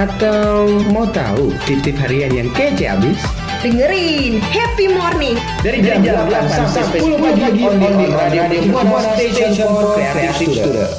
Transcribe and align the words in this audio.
Atau 0.00 0.80
mau 0.96 1.04
tahu 1.04 1.52
titip 1.68 1.92
harian 2.00 2.32
yang 2.32 2.48
kece 2.56 2.88
abis? 2.88 3.20
Dengerin 3.60 4.40
Happy 4.40 4.88
Morning 4.88 5.36
Dari 5.60 5.84
jam 5.84 6.00
8 6.00 6.72
sampai 6.72 7.04
10 7.04 7.20
pagi 7.20 7.60
on 7.68 7.76
di 7.76 8.08
Radio 8.08 8.48
Buana 8.72 9.12
Station 9.12 9.52
for 9.68 9.92
Creative 9.92 10.32
Student. 10.40 10.96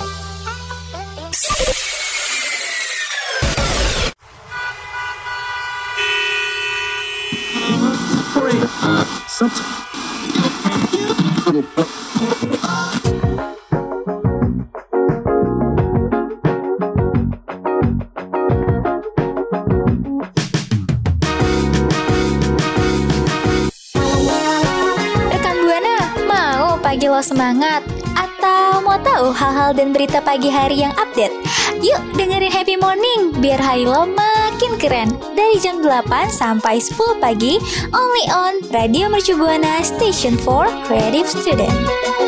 Rekan 8.38 9.81
semangat? 27.24 27.86
Atau 28.18 28.82
mau 28.82 28.98
tahu 29.00 29.32
hal-hal 29.32 29.72
dan 29.78 29.94
berita 29.94 30.20
pagi 30.20 30.50
hari 30.50 30.82
yang 30.82 30.94
update? 30.98 31.34
Yuk 31.82 32.02
dengerin 32.18 32.52
Happy 32.54 32.76
Morning 32.78 33.34
biar 33.38 33.62
hari 33.62 33.86
lo 33.86 34.06
makin 34.06 34.78
keren. 34.78 35.10
Dari 35.34 35.58
jam 35.62 35.82
8 35.82 36.30
sampai 36.30 36.82
10 36.82 37.22
pagi, 37.22 37.58
only 37.94 38.26
on 38.30 38.54
Radio 38.74 39.08
Mercu 39.08 39.38
Buana 39.38 39.82
Station 39.82 40.38
for 40.38 40.70
Creative 40.86 41.30
Student. 41.30 42.21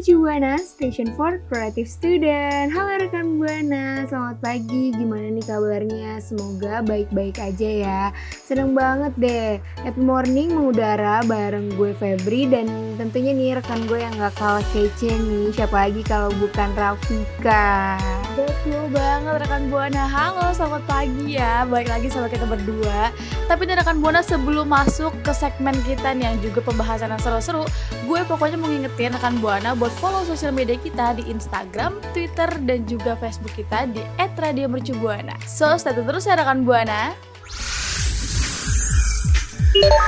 Mercu 0.00 0.16
Buana, 0.16 0.56
Station 0.56 1.12
for 1.12 1.44
Creative 1.52 1.84
Student. 1.84 2.72
Halo 2.72 3.04
rekan 3.04 3.36
Buana, 3.36 4.08
selamat 4.08 4.40
pagi. 4.40 4.96
Gimana 4.96 5.28
nih 5.28 5.44
kabarnya? 5.44 6.16
Semoga 6.24 6.80
baik-baik 6.80 7.36
aja 7.36 7.68
ya. 7.68 8.02
Seneng 8.32 8.72
banget 8.72 9.12
deh. 9.20 9.60
Happy 9.84 10.00
morning 10.00 10.56
mengudara 10.56 11.20
bareng 11.28 11.76
gue 11.76 11.92
Febri 12.00 12.48
dan 12.48 12.96
tentunya 12.96 13.36
nih 13.36 13.60
rekan 13.60 13.84
gue 13.84 14.00
yang 14.00 14.16
gak 14.16 14.40
kalah 14.40 14.64
kece 14.72 15.12
nih. 15.12 15.52
Siapa 15.52 15.76
lagi 15.92 16.00
kalau 16.00 16.32
bukan 16.32 16.72
Rafika. 16.72 18.00
Betul 18.40 18.88
banget 18.88 19.44
rekan 19.44 19.68
Buana. 19.68 20.08
Halo, 20.08 20.48
selamat 20.56 20.80
pagi 20.88 21.36
ya. 21.36 21.68
Baik 21.68 21.92
lagi 21.92 22.08
sama 22.08 22.32
kita 22.32 22.48
berdua. 22.48 23.12
Tapi 23.52 23.68
nih 23.68 23.76
rekan 23.76 24.00
Buana 24.00 24.24
sebelum 24.24 24.64
masuk 24.64 25.12
ke 25.20 25.36
segmen 25.36 25.76
kita 25.84 26.16
nih 26.16 26.32
yang 26.32 26.40
juga 26.40 26.64
pembahasan 26.64 27.12
yang 27.12 27.20
seru-seru, 27.20 27.68
gue 28.08 28.20
pokoknya 28.24 28.56
mau 28.56 28.72
ngingetin 28.72 29.12
rekan 29.12 29.36
Buana 29.44 29.76
buat 29.76 29.89
follow 29.98 30.22
sosial 30.22 30.54
media 30.54 30.78
kita 30.78 31.18
di 31.18 31.26
Instagram, 31.26 31.98
Twitter, 32.14 32.46
dan 32.62 32.86
juga 32.86 33.18
Facebook 33.18 33.56
kita 33.56 33.90
di 33.90 34.04
@radiomercubuana. 34.16 35.34
So, 35.48 35.74
stay 35.74 35.96
terus 35.96 36.30
ya 36.30 36.38
rekan 36.38 36.62
Buana. 36.62 37.16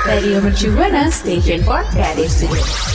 Radio 0.06 0.42
Mercu 0.42 0.74
Buana 0.74 1.06
Station 1.08 1.62
for 1.62 1.86
Creative 1.94 2.26
Studio. 2.26 2.91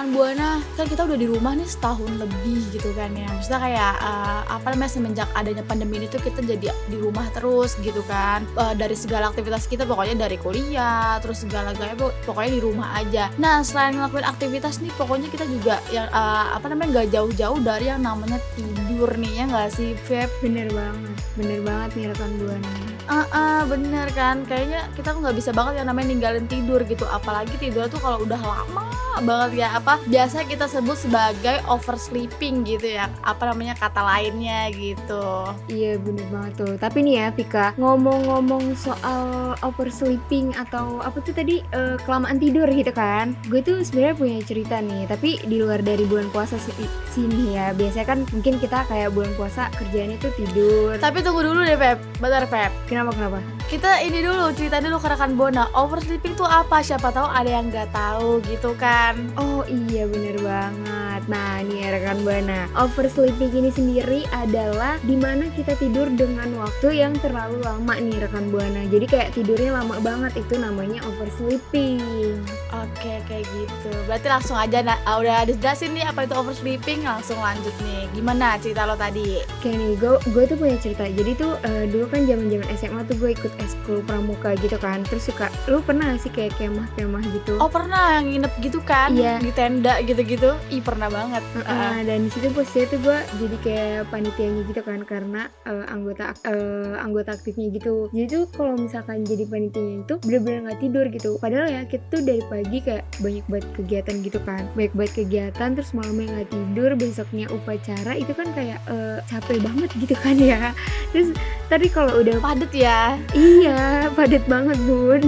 Rekan 0.00 0.16
Buana, 0.16 0.64
kan 0.80 0.88
kita 0.88 1.04
udah 1.04 1.18
di 1.20 1.28
rumah 1.28 1.52
nih 1.52 1.68
setahun 1.68 2.08
lebih 2.16 2.72
gitu 2.72 2.88
kan 2.96 3.12
ya. 3.12 3.28
Maksudnya 3.36 3.60
kayak 3.60 3.94
eh, 4.00 4.42
apa 4.48 4.66
namanya 4.72 4.92
semenjak 4.96 5.28
adanya 5.36 5.60
pandemi 5.60 6.00
ini 6.00 6.08
tuh 6.08 6.24
kita 6.24 6.40
jadi 6.40 6.72
di 6.88 6.96
rumah 6.96 7.28
terus 7.36 7.76
gitu 7.84 8.00
kan. 8.08 8.48
Eh, 8.56 8.72
Dari 8.80 8.96
segala 8.96 9.28
aktivitas 9.28 9.68
kita 9.68 9.84
pokoknya 9.84 10.24
dari 10.24 10.40
kuliah 10.40 11.20
Terus 11.20 11.44
segala 11.44 11.76
gaya 11.76 11.92
pokoknya 12.00 12.48
di 12.48 12.60
rumah 12.64 12.96
aja. 12.96 13.28
Nah 13.36 13.60
selain 13.60 14.00
ngelakuin 14.00 14.24
aktivitas 14.24 14.80
nih 14.80 14.88
pokoknya 14.96 15.28
kita 15.28 15.44
juga 15.44 15.76
yang 15.92 16.08
eh, 16.08 16.46
apa 16.56 16.64
namanya 16.72 17.04
gak 17.04 17.08
jauh-jauh 17.12 17.60
dari 17.60 17.92
yang 17.92 18.00
namanya 18.00 18.40
tidur 18.56 19.12
nih 19.20 19.32
ya 19.36 19.44
gak 19.52 19.68
sih 19.76 19.92
Feb? 20.08 20.32
Bener 20.40 20.72
banget, 20.72 21.12
bener 21.36 21.60
banget 21.60 21.90
nih 22.00 22.04
rekan 22.08 22.32
Buana. 22.40 22.72
Ah 23.04 23.26
ah, 23.36 23.60
bener 23.68 24.08
kan? 24.16 24.48
Kayaknya 24.48 24.88
kita 24.96 25.12
nggak 25.12 25.36
bisa 25.36 25.52
banget 25.52 25.84
yang 25.84 25.92
namanya 25.92 26.08
ninggalin 26.08 26.48
tidur 26.48 26.80
gitu. 26.88 27.04
Apalagi 27.04 27.52
tidur 27.60 27.84
tuh 27.92 28.00
kalau 28.00 28.24
udah 28.24 28.40
lama 28.40 28.89
banget 29.20 29.50
ya. 29.58 29.68
Apa 29.74 29.98
biasa 30.04 30.44
kita 30.44 30.66
sebut 30.66 30.94
sebagai 30.94 31.58
oversleeping 31.66 32.62
gitu 32.62 32.94
ya. 32.94 33.10
Apa 33.20 33.50
namanya 33.50 33.74
kata 33.74 34.00
lainnya 34.00 34.70
gitu. 34.70 35.24
Iya 35.66 35.98
bener 35.98 36.26
banget 36.28 36.52
tuh. 36.56 36.74
Tapi 36.76 36.98
nih 37.00 37.14
ya 37.16 37.26
Vika 37.30 37.66
Ngomong-ngomong 37.76 38.74
soal 38.74 39.54
oversleeping 39.60 40.54
Atau 40.54 41.00
apa 41.00 41.18
tuh 41.20 41.32
tadi 41.32 41.60
eh, 41.70 41.96
Kelamaan 42.00 42.36
tidur 42.36 42.66
gitu 42.66 42.90
kan 42.90 43.32
Gue 43.46 43.60
tuh 43.60 43.82
sebenarnya 43.82 44.14
punya 44.14 44.38
cerita 44.42 44.78
nih. 44.78 45.06
Tapi 45.06 45.42
di 45.44 45.56
luar 45.58 45.80
dari 45.80 46.04
bulan 46.04 46.30
puasa 46.30 46.56
si- 46.56 46.74
sini 47.08 47.54
ya 47.54 47.72
Biasanya 47.72 48.06
kan 48.06 48.18
mungkin 48.30 48.58
kita 48.58 48.86
kayak 48.86 49.10
bulan 49.10 49.32
puasa 49.34 49.68
Kerjaannya 49.74 50.18
tuh 50.18 50.32
tidur. 50.36 50.94
Tapi 50.96 51.20
tunggu 51.20 51.42
dulu 51.42 51.60
deh 51.62 51.76
Feb. 51.76 51.98
Bentar 52.18 52.44
Feb. 52.46 52.72
Kenapa 52.86 53.10
kenapa? 53.12 53.59
Kita 53.70 54.02
ini 54.02 54.18
dulu 54.18 54.50
cerita 54.50 54.82
dulu 54.82 54.98
ke 54.98 55.14
rekan 55.14 55.38
Bona 55.38 55.70
oversleeping 55.78 56.34
tuh 56.34 56.42
apa? 56.42 56.82
Siapa 56.82 57.14
tahu 57.14 57.30
ada 57.30 57.46
yang 57.46 57.70
nggak 57.70 57.94
tahu 57.94 58.42
gitu 58.42 58.74
kan? 58.74 59.14
Oh 59.38 59.62
iya 59.70 60.10
bener 60.10 60.42
banget 60.42 61.09
Nah 61.26 61.60
nih 61.66 61.84
ya 61.84 61.88
rekan 61.98 62.22
Buana 62.22 62.70
Oversleeping 62.78 63.52
ini 63.52 63.70
sendiri 63.74 64.20
adalah 64.32 64.96
Di 65.02 65.18
mana 65.18 65.50
kita 65.52 65.76
tidur 65.76 66.08
dengan 66.12 66.48
waktu 66.56 67.02
yang 67.02 67.16
terlalu 67.18 67.60
lama 67.60 67.94
nih 67.98 68.16
rekan 68.22 68.48
Buana 68.48 68.86
Jadi 68.88 69.06
kayak 69.10 69.36
tidurnya 69.36 69.76
lama 69.76 69.98
banget 70.00 70.38
Itu 70.40 70.56
namanya 70.56 71.02
oversleeping 71.04 72.40
Oke 72.70 73.18
kayak 73.26 73.44
gitu. 73.50 73.92
Berarti 74.06 74.26
langsung 74.30 74.54
aja 74.54 74.78
nah, 74.80 74.96
ah, 75.02 75.18
udah 75.18 75.42
dijelasin 75.42 75.90
nih 75.90 76.06
apa 76.06 76.24
itu 76.24 76.34
oversleeping, 76.38 77.02
langsung 77.02 77.36
lanjut 77.42 77.74
nih. 77.82 78.06
Gimana 78.14 78.56
cerita 78.62 78.86
lo 78.86 78.94
tadi? 78.94 79.42
Kayak 79.58 79.76
nih, 79.76 79.92
gue 79.98 80.12
gue 80.30 80.44
tuh 80.46 80.56
punya 80.56 80.76
cerita. 80.78 81.04
Jadi 81.04 81.34
tuh 81.34 81.58
eh, 81.66 81.90
dulu 81.90 82.06
kan 82.08 82.24
zaman 82.24 82.46
zaman 82.46 82.68
SMA 82.78 83.00
tuh 83.10 83.16
gue 83.18 83.30
ikut 83.34 83.52
eskul 83.58 83.98
pramuka 84.06 84.54
gitu 84.62 84.78
kan. 84.78 85.02
Terus 85.02 85.28
suka, 85.28 85.50
lu 85.66 85.82
pernah 85.82 86.14
sih 86.16 86.30
kayak 86.30 86.54
kemah-kemah 86.56 87.24
gitu? 87.34 87.58
Oh 87.58 87.66
pernah 87.66 88.22
nginep 88.22 88.52
gitu 88.62 88.78
kan? 88.86 89.12
Iya. 89.12 89.42
Di 89.42 89.50
tenda 89.50 89.98
gitu-gitu. 90.06 90.54
Ih 90.70 90.80
pernah 90.80 91.09
banget. 91.10 91.42
Heeh, 91.54 91.66
Heeh. 91.66 91.96
dan 92.06 92.18
di 92.24 92.30
situ 92.30 92.46
posisinya 92.54 92.86
tuh 92.88 92.98
gue 93.02 93.18
jadi 93.42 93.56
kayak 93.60 94.00
panitianya 94.08 94.62
gitu 94.70 94.80
kan 94.80 95.00
karena 95.04 95.42
eh, 95.66 95.84
anggota 95.90 96.32
eh, 96.46 96.94
anggota 96.96 97.30
aktifnya 97.36 97.66
gitu. 97.74 98.08
Jadi 98.14 98.26
tuh 98.30 98.44
kalau 98.54 98.74
misalkan 98.78 99.26
jadi 99.26 99.44
panitianya 99.44 100.06
itu 100.06 100.14
bener-bener 100.22 100.58
nggak 100.70 100.80
tidur 100.80 101.04
gitu. 101.10 101.30
Padahal 101.42 101.66
ya 101.68 101.82
kita 101.84 102.04
tuh 102.08 102.22
dari 102.22 102.42
pagi 102.46 102.78
kayak 102.80 103.04
banyak 103.18 103.44
banget 103.50 103.66
kegiatan 103.76 104.14
gitu 104.22 104.38
kan. 104.46 104.62
Banyak 104.72 104.94
banget 104.94 105.12
kegiatan 105.26 105.68
terus 105.74 105.90
malamnya 105.92 106.26
nggak 106.40 106.50
tidur, 106.54 106.90
besoknya 106.96 107.46
upacara 107.50 108.12
itu 108.14 108.32
kan 108.32 108.48
kayak 108.54 108.78
eh, 108.86 109.18
capek 109.26 109.58
banget 109.60 109.90
gitu 109.98 110.14
kan 110.16 110.36
ya. 110.38 110.70
Terus 111.10 111.34
tadi 111.66 111.86
kalau 111.90 112.22
udah 112.22 112.38
Padet 112.40 112.72
ya. 112.72 113.14
iya 113.36 114.08
padat 114.14 114.42
banget 114.48 114.78
bun. 114.86 115.22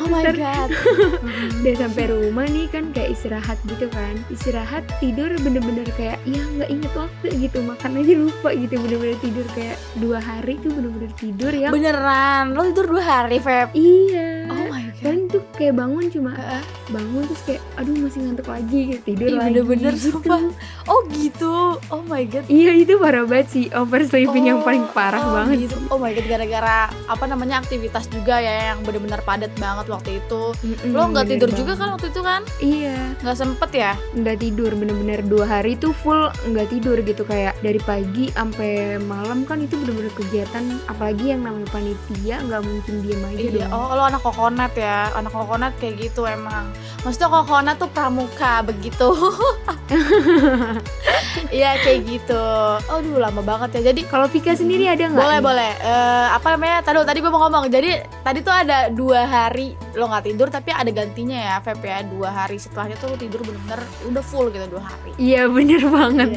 Oh 0.00 0.08
my 0.10 0.24
god. 0.32 0.70
udah 1.62 1.74
sampai 1.76 2.04
rumah 2.08 2.46
nih 2.48 2.66
kan 2.70 2.90
kayak 2.92 3.14
istirahat 3.14 3.58
gitu 3.66 3.86
kan 3.90 4.14
istirahat 4.30 4.85
tidur 4.96 5.28
bener-bener 5.38 5.84
kayak 5.94 6.18
ya 6.24 6.40
nggak 6.56 6.70
inget 6.72 6.92
waktu 6.96 7.26
gitu 7.36 7.58
makan 7.60 8.00
aja 8.00 8.12
lupa 8.16 8.48
gitu 8.52 8.74
bener-bener 8.80 9.18
tidur 9.20 9.46
kayak 9.52 9.76
dua 9.98 10.18
hari 10.18 10.56
tuh 10.60 10.70
bener-bener 10.72 11.12
tidur 11.14 11.52
ya 11.52 11.68
Beneran. 11.68 12.56
Lo 12.56 12.64
tidur 12.64 12.86
dua 12.88 13.02
hari 13.04 13.38
Feb. 13.38 13.68
iya 13.74 14.48
Oh 14.48 14.64
my 14.70 14.86
god. 14.96 15.02
paling 15.04 15.25
tuh 15.36 15.44
kayak 15.52 15.74
bangun 15.74 16.08
cuma 16.08 16.32
Heeh. 16.32 16.62
bangun 16.88 17.22
terus 17.24 17.42
kayak 17.42 17.60
aduh 17.74 17.92
masih 17.94 18.20
ngantuk 18.22 18.48
lagi 18.48 18.80
gitu 18.88 19.02
tidur 19.06 19.26
Ih, 19.26 19.34
lagi 19.34 19.46
bener-bener 19.52 19.92
gitu. 19.92 20.08
sumpah. 20.16 20.40
Oh 20.86 21.00
gitu. 21.10 21.54
Oh 21.88 22.02
my 22.02 22.24
god. 22.24 22.44
iya 22.46 22.72
itu 22.72 22.96
parah 22.96 23.22
banget 23.22 23.48
sih 23.48 23.64
oversleeping 23.70 24.46
yang 24.46 24.54
Oh, 24.56 24.64
paling 24.64 24.84
parah 24.90 25.20
oh 25.20 25.32
banget 25.34 25.56
gitu. 25.64 25.76
Oh 25.88 25.98
my 25.98 26.10
god 26.10 26.24
gara-gara 26.26 26.78
apa 27.06 27.24
namanya 27.24 27.60
aktivitas 27.60 28.08
juga 28.08 28.38
ya 28.38 28.72
yang 28.72 28.80
bener-bener 28.80 29.20
padat 29.20 29.52
banget 29.56 29.86
waktu 29.86 30.10
itu. 30.16 30.42
Mm-mm, 30.56 30.90
Lo 30.90 31.06
nggak 31.06 31.26
tidur 31.28 31.50
juga 31.50 31.64
banget. 31.68 31.78
kan 31.78 31.88
waktu 31.92 32.06
itu 32.08 32.20
kan? 32.22 32.40
iya 32.58 32.96
Nggak 33.18 33.36
sempet 33.36 33.70
ya? 33.72 33.92
nggak 34.12 34.36
tidur 34.38 34.70
bener-bener 34.72 35.20
dua 35.22 35.44
hari 35.44 35.74
tuh 35.74 35.92
full 35.92 36.16
nggak 36.44 36.68
tidur 36.68 36.96
gitu 36.98 37.22
kayak 37.22 37.58
dari 37.60 37.78
pagi 37.78 38.30
sampai 38.30 38.72
malam 38.98 39.42
kan 39.42 39.58
itu 39.58 39.76
bener-bener 39.76 40.12
kegiatan 40.12 40.62
apalagi 40.86 41.28
yang 41.28 41.42
namanya 41.42 41.66
panitia 41.68 42.40
nggak 42.40 42.62
mungkin 42.62 42.94
diem 43.00 43.22
aja 43.22 43.38
Iya. 43.38 43.66
dong 43.66 43.72
Oh 43.72 43.92
lo 43.92 44.02
anak 44.04 44.20
kokonat 44.20 44.72
ya, 44.72 45.10
anak 45.12 45.25
anak 45.26 45.34
kokonat 45.34 45.72
kayak 45.76 45.94
gitu 46.00 46.22
emang 46.22 46.70
maksudnya 47.02 47.28
kokonat 47.28 47.76
tuh 47.76 47.90
pramuka 47.90 48.62
begitu 48.62 49.10
iya 51.50 51.78
kayak 51.78 52.00
gitu 52.06 52.42
aduh 52.86 53.18
lama 53.18 53.42
banget 53.42 53.80
ya 53.80 53.90
jadi 53.90 54.00
Kalau 54.06 54.26
Vika 54.26 54.52
sendiri 54.52 54.86
ada 54.86 55.04
nggak? 55.04 55.18
boleh 55.18 55.36
nih? 55.36 55.44
boleh 55.44 55.70
Eh, 55.76 56.26
apa 56.30 56.46
namanya 56.54 56.80
tadi 56.80 56.96
tadi 57.02 57.18
gue 57.18 57.28
mau 57.28 57.42
ngomong 57.42 57.66
jadi 57.66 58.06
tadi 58.22 58.38
tuh 58.40 58.50
ada 58.50 58.86
dua 58.88 59.22
hari 59.22 59.74
lo 59.92 60.06
nggak 60.06 60.24
tidur 60.24 60.46
tapi 60.46 60.70
ada 60.70 60.88
gantinya 60.88 61.36
ya 61.36 61.54
Feb 61.58 61.80
ya 61.80 62.00
dua 62.02 62.28
hari 62.28 62.56
setelahnya 62.56 62.94
tuh 62.96 63.08
lo 63.08 63.16
tidur 63.16 63.40
bener-bener 63.42 63.80
udah 64.06 64.22
full 64.22 64.46
gitu 64.48 64.64
dua 64.68 64.82
hari 64.84 65.10
Iya 65.16 65.48
bener 65.48 65.80
banget. 65.82 66.28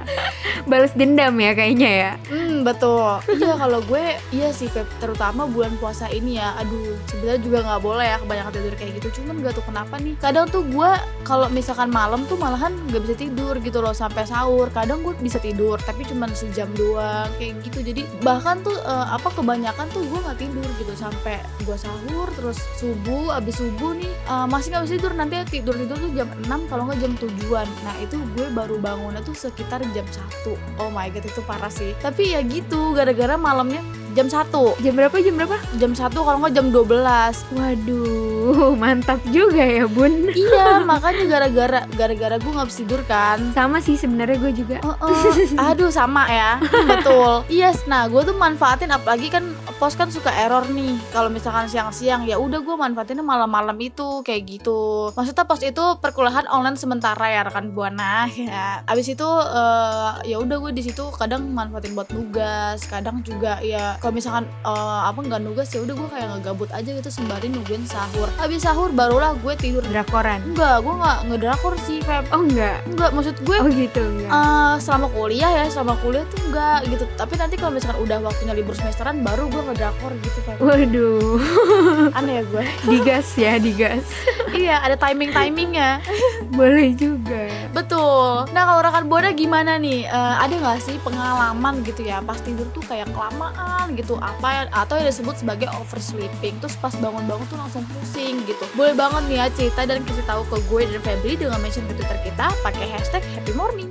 Balas 0.66 0.90
dendam 0.92 1.34
ya 1.36 1.52
kayaknya 1.52 1.90
ya. 1.92 2.10
Hmm 2.26 2.62
betul. 2.62 3.20
Iya 3.28 3.52
kalau 3.54 3.78
gue 3.82 4.18
iya 4.30 4.48
sih 4.50 4.66
Feb 4.66 4.86
terutama 4.96 5.44
bulan 5.44 5.74
puasa 5.76 6.08
ini 6.08 6.34
ya. 6.34 6.56
Aduh 6.56 6.96
sebenarnya 7.06 7.40
juga 7.40 7.58
nggak 7.62 7.80
boleh 7.82 8.05
ya 8.06 8.16
kebanyakan 8.22 8.52
tidur 8.54 8.74
kayak 8.78 8.92
gitu. 9.02 9.08
Cuman 9.20 9.42
gak 9.42 9.58
tuh 9.58 9.64
kenapa 9.66 9.94
nih. 9.98 10.14
Kadang 10.22 10.46
tuh 10.48 10.62
gue 10.62 10.90
kalau 11.26 11.50
misalkan 11.50 11.90
malam 11.90 12.22
tuh 12.30 12.38
malahan 12.38 12.72
nggak 12.86 13.02
bisa 13.02 13.14
tidur 13.18 13.54
gitu 13.58 13.78
loh 13.82 13.90
sampai 13.90 14.22
sahur. 14.22 14.70
Kadang 14.70 15.02
gue 15.02 15.14
bisa 15.18 15.42
tidur 15.42 15.76
tapi 15.82 16.06
cuman 16.06 16.30
sejam 16.32 16.70
doang 16.78 17.28
kayak 17.36 17.58
gitu. 17.66 17.78
Jadi 17.82 18.02
bahkan 18.22 18.62
tuh 18.62 18.74
eh, 18.74 19.06
apa 19.10 19.28
kebanyakan 19.34 19.86
tuh 19.90 20.02
gue 20.06 20.20
nggak 20.22 20.38
tidur 20.38 20.68
gitu 20.78 20.92
sampai 20.94 21.42
gue 21.66 21.76
sahur 21.76 22.28
terus 22.38 22.58
subuh 22.78 23.34
abis 23.34 23.58
subuh 23.58 23.92
nih 23.98 24.12
eh, 24.12 24.46
masih 24.46 24.68
nggak 24.72 24.84
bisa 24.86 24.94
tidur 24.98 25.12
nanti 25.18 25.34
tidur 25.50 25.74
tidur 25.74 25.96
tuh 25.98 26.10
jam 26.14 26.28
6 26.46 26.70
kalau 26.70 26.82
nggak 26.86 26.98
jam 27.02 27.12
tujuan. 27.18 27.66
Nah 27.82 27.94
itu 27.98 28.16
gue 28.38 28.46
baru 28.54 28.78
bangunnya 28.78 29.20
tuh 29.26 29.34
sekitar 29.34 29.82
jam 29.90 30.06
1 30.06 30.54
Oh 30.78 30.88
my 30.94 31.10
god 31.10 31.26
itu 31.26 31.42
parah 31.42 31.72
sih. 31.72 31.92
Tapi 31.98 32.36
ya 32.36 32.40
gitu 32.46 32.94
gara-gara 32.94 33.34
malamnya 33.34 33.82
jam 34.16 34.26
1 34.26 34.48
Jam 34.80 34.92
berapa 34.94 35.16
jam 35.16 35.34
berapa? 35.34 35.56
jam 35.76 35.92
1 35.92 36.08
kalau 36.08 36.38
nggak 36.38 36.54
jam 36.54 36.66
12 36.68 37.52
Waduh, 37.52 38.72
mantap 38.80 39.20
juga 39.26 39.60
ya 39.60 39.84
bun. 39.86 40.32
iya 40.32 40.80
makanya 40.88 41.24
gara-gara 41.28 41.80
gara-gara 41.90 42.36
gue 42.36 42.48
nggak 42.48 42.66
bisa 42.66 42.78
tidur 42.80 43.02
kan 43.04 43.38
Sama 43.52 43.78
sih 43.78 43.94
sebenarnya 43.94 44.36
gue 44.38 44.52
juga. 44.54 44.76
Heeh. 44.78 45.54
aduh 45.56 45.90
sama 45.90 46.24
ya 46.26 46.56
betul 46.90 47.44
yes 47.48 47.84
nah 47.84 48.06
gue 48.06 48.22
tuh 48.22 48.34
manfaatin 48.34 48.88
apalagi 48.88 49.28
kan 49.28 49.44
pos 49.76 49.92
kan 49.92 50.08
suka 50.08 50.32
error 50.32 50.64
nih. 50.72 50.96
Kalau 51.12 51.28
misalkan 51.28 51.68
siang-siang 51.68 52.24
ya 52.24 52.40
udah 52.40 52.64
gue 52.64 52.76
manfaatinnya 52.76 53.20
malam-malam 53.20 53.76
itu 53.80 54.24
kayak 54.24 54.48
gitu. 54.48 55.12
Maksudnya 55.12 55.44
pos 55.44 55.60
itu 55.60 55.84
perkuliahan 56.00 56.48
online 56.48 56.80
sementara 56.80 57.28
ya 57.28 57.40
rekan 57.44 57.76
buana. 57.76 58.28
Ya 58.32 58.80
abis 58.88 59.12
itu 59.12 59.28
eh, 59.28 60.10
ya 60.32 60.36
udah 60.40 60.56
gue 60.64 60.72
di 60.72 60.82
situ 60.88 61.12
kadang 61.14 61.52
manfaatin 61.52 61.92
buat 61.92 62.08
nugas 62.14 62.80
kadang 62.88 63.20
juga 63.20 63.60
ya 63.60 64.00
kalau 64.00 64.16
misalkan 64.16 64.48
eh, 64.64 65.00
apa 65.04 65.18
nggak 65.20 65.42
nugas 65.44 65.68
ya 65.72 65.84
udah 65.84 65.94
gue 65.94 66.08
kayak 66.08 66.28
ngegabut 66.36 66.70
aja 66.72 66.90
gitu 66.96 67.10
sembari 67.12 67.52
nungguin 67.52 67.84
sahur. 67.84 68.32
Habis 68.40 68.64
sahur 68.64 68.88
barulah 68.96 69.36
gue 69.44 69.54
tidur. 69.60 69.84
Drakoran. 69.84 70.40
enggak 70.56 70.80
gue 70.80 70.94
nggak 70.96 71.18
ngedrakor 71.28 71.74
sih 71.84 72.00
Feb. 72.00 72.24
Oh 72.32 72.40
enggak. 72.40 72.80
enggak 72.88 73.10
maksud 73.12 73.36
gue 73.44 73.56
Oh 73.60 73.68
gitu 73.68 74.00
enggak. 74.00 74.30
Eh, 74.32 74.74
selama 74.80 75.06
kuliah 75.12 75.52
ya 75.52 75.64
selama 75.68 75.94
kuliah 76.00 76.24
tuh 76.32 76.40
enggak 76.48 76.78
gitu. 76.88 77.04
Tapi 77.16 77.34
nanti 77.36 77.54
kalau 77.60 77.72
misalkan 77.76 77.98
udah 78.00 78.18
waktunya 78.24 78.54
libur 78.56 78.72
semesteran 78.72 79.20
baru 79.20 79.50
gue 79.52 79.62
ngedrakor 79.66 80.12
gitu 80.18 80.38
kan 80.42 80.54
Waduh, 80.56 81.36
aneh 82.18 82.34
ya 82.36 82.42
gue. 82.44 82.64
Digas 82.84 83.28
ya 83.34 83.52
digas. 83.58 84.04
iya 84.50 84.80
ada 84.80 84.94
timing 84.94 85.30
timingnya 85.30 86.00
Boleh 86.48 86.92
juga. 86.92 87.50
betul. 87.70 88.48
Nah 88.50 88.62
kalau 88.64 88.80
rekan 88.80 89.04
buana 89.06 89.30
gimana 89.30 89.76
nih? 89.76 90.06
Eh, 90.06 90.34
ada 90.38 90.54
nggak 90.54 90.80
sih 90.80 90.96
pengalaman 91.00 91.82
gitu 91.82 92.00
ya? 92.00 92.22
Pas 92.22 92.38
tidur 92.38 92.64
tuh 92.70 92.80
kayak 92.82 93.10
kelamaan 93.10 93.92
gitu. 93.92 94.16
Apa 94.16 94.46
ya? 94.48 94.62
Atau 94.72 94.96
yang 94.96 95.10
disebut 95.10 95.36
sebagai 95.36 95.68
oversleeping. 95.76 96.56
Terus 96.58 96.76
pas 96.76 96.94
bangun-bangun 96.94 97.44
tuh 97.46 97.58
langsung 97.58 97.84
pusing 97.90 98.40
gitu. 98.46 98.64
Boleh 98.72 98.94
banget 98.94 99.22
nih 99.26 99.36
ya 99.36 99.46
cerita 99.50 99.80
dan 99.84 100.00
kasih 100.02 100.24
tahu 100.24 100.42
ke 100.46 100.56
gue 100.64 100.82
dan 100.88 101.00
Febri 101.02 101.32
dengan 101.36 101.58
mention 101.60 101.84
ke 101.84 101.94
Twitter 101.94 102.18
kita 102.24 102.46
pakai 102.62 102.86
hashtag 102.88 103.22
Happy 103.30 103.52
Morning 103.52 103.90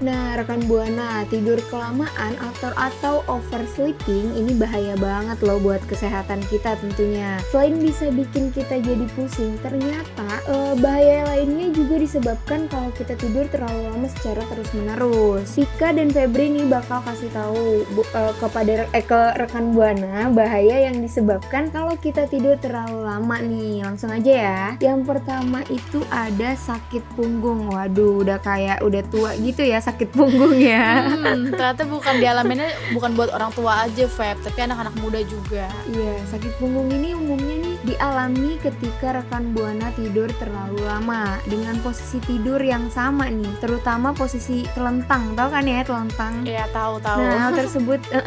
Nah, 0.00 0.32
rekan 0.32 0.64
Buana, 0.64 1.28
tidur 1.28 1.60
kelamaan 1.68 2.32
atau 2.40 2.72
atau 2.72 3.14
oversleeping 3.28 4.32
ini 4.32 4.56
bahaya 4.56 4.96
banget 4.96 5.36
loh 5.44 5.60
buat 5.60 5.84
kesehatan 5.84 6.40
kita 6.48 6.72
tentunya. 6.80 7.36
Selain 7.52 7.76
bisa 7.76 8.08
bikin 8.08 8.48
kita 8.48 8.80
jadi 8.80 9.04
pusing, 9.12 9.60
ternyata 9.60 10.28
eh, 10.48 10.72
bahaya 10.80 11.28
lainnya 11.28 11.68
juga 11.76 12.00
disebabkan 12.00 12.64
kalau 12.72 12.88
kita 12.96 13.12
tidur 13.20 13.44
terlalu 13.52 13.92
lama 13.92 14.08
secara 14.08 14.40
terus-menerus. 14.48 15.52
Vika 15.52 15.92
dan 15.92 16.08
Febri 16.08 16.48
nih 16.48 16.64
bakal 16.64 17.04
kasih 17.04 17.28
tahu 17.36 17.84
bu- 17.92 18.08
eh, 18.16 18.32
kepada 18.40 18.88
eh, 18.96 19.04
ke 19.04 19.20
rekan 19.36 19.76
Buana 19.76 20.32
bahaya 20.32 20.88
yang 20.88 20.96
disebabkan 21.04 21.68
kalau 21.68 21.92
kita 22.00 22.24
tidur 22.24 22.56
terlalu 22.56 23.04
lama 23.04 23.36
nih. 23.44 23.84
Langsung 23.84 24.08
aja 24.08 24.32
ya. 24.32 24.62
Yang 24.80 25.04
pertama 25.04 25.60
itu 25.68 26.00
ada 26.08 26.56
sakit 26.56 27.04
punggung. 27.20 27.68
Waduh, 27.68 28.24
udah 28.24 28.40
kayak 28.40 28.80
udah 28.80 29.04
tua 29.12 29.36
gitu 29.36 29.60
ya 29.60 29.89
sakit 29.90 30.08
punggung 30.14 30.54
ya. 30.54 31.10
Hmm, 31.10 31.50
ternyata 31.50 31.82
bukan 31.82 32.14
dialaminnya 32.22 32.70
bukan 32.94 33.10
buat 33.18 33.30
orang 33.34 33.50
tua 33.54 33.86
aja, 33.86 34.04
Feb, 34.06 34.38
tapi 34.44 34.58
anak-anak 34.62 34.94
muda 35.02 35.20
juga. 35.26 35.66
Iya, 35.90 36.14
sakit 36.30 36.62
punggung 36.62 36.90
ini 36.94 37.16
umumnya 37.16 37.56
nih 37.64 37.76
dialami 37.80 38.60
ketika 38.60 39.18
rekan 39.18 39.56
buana 39.56 39.88
tidur 39.96 40.28
terlalu 40.36 40.78
lama 40.84 41.40
dengan 41.48 41.80
posisi 41.80 42.20
tidur 42.28 42.60
yang 42.60 42.86
sama 42.92 43.32
nih, 43.32 43.48
terutama 43.58 44.12
posisi 44.12 44.68
telentang, 44.76 45.32
tahu 45.32 45.48
kan 45.48 45.64
ya 45.64 45.80
telentang? 45.80 46.32
Iya, 46.44 46.64
tahu 46.70 47.00
tahu. 47.00 47.18
Nah, 47.24 47.38
hal 47.48 47.52
tersebut 47.64 48.00
eh, 48.12 48.22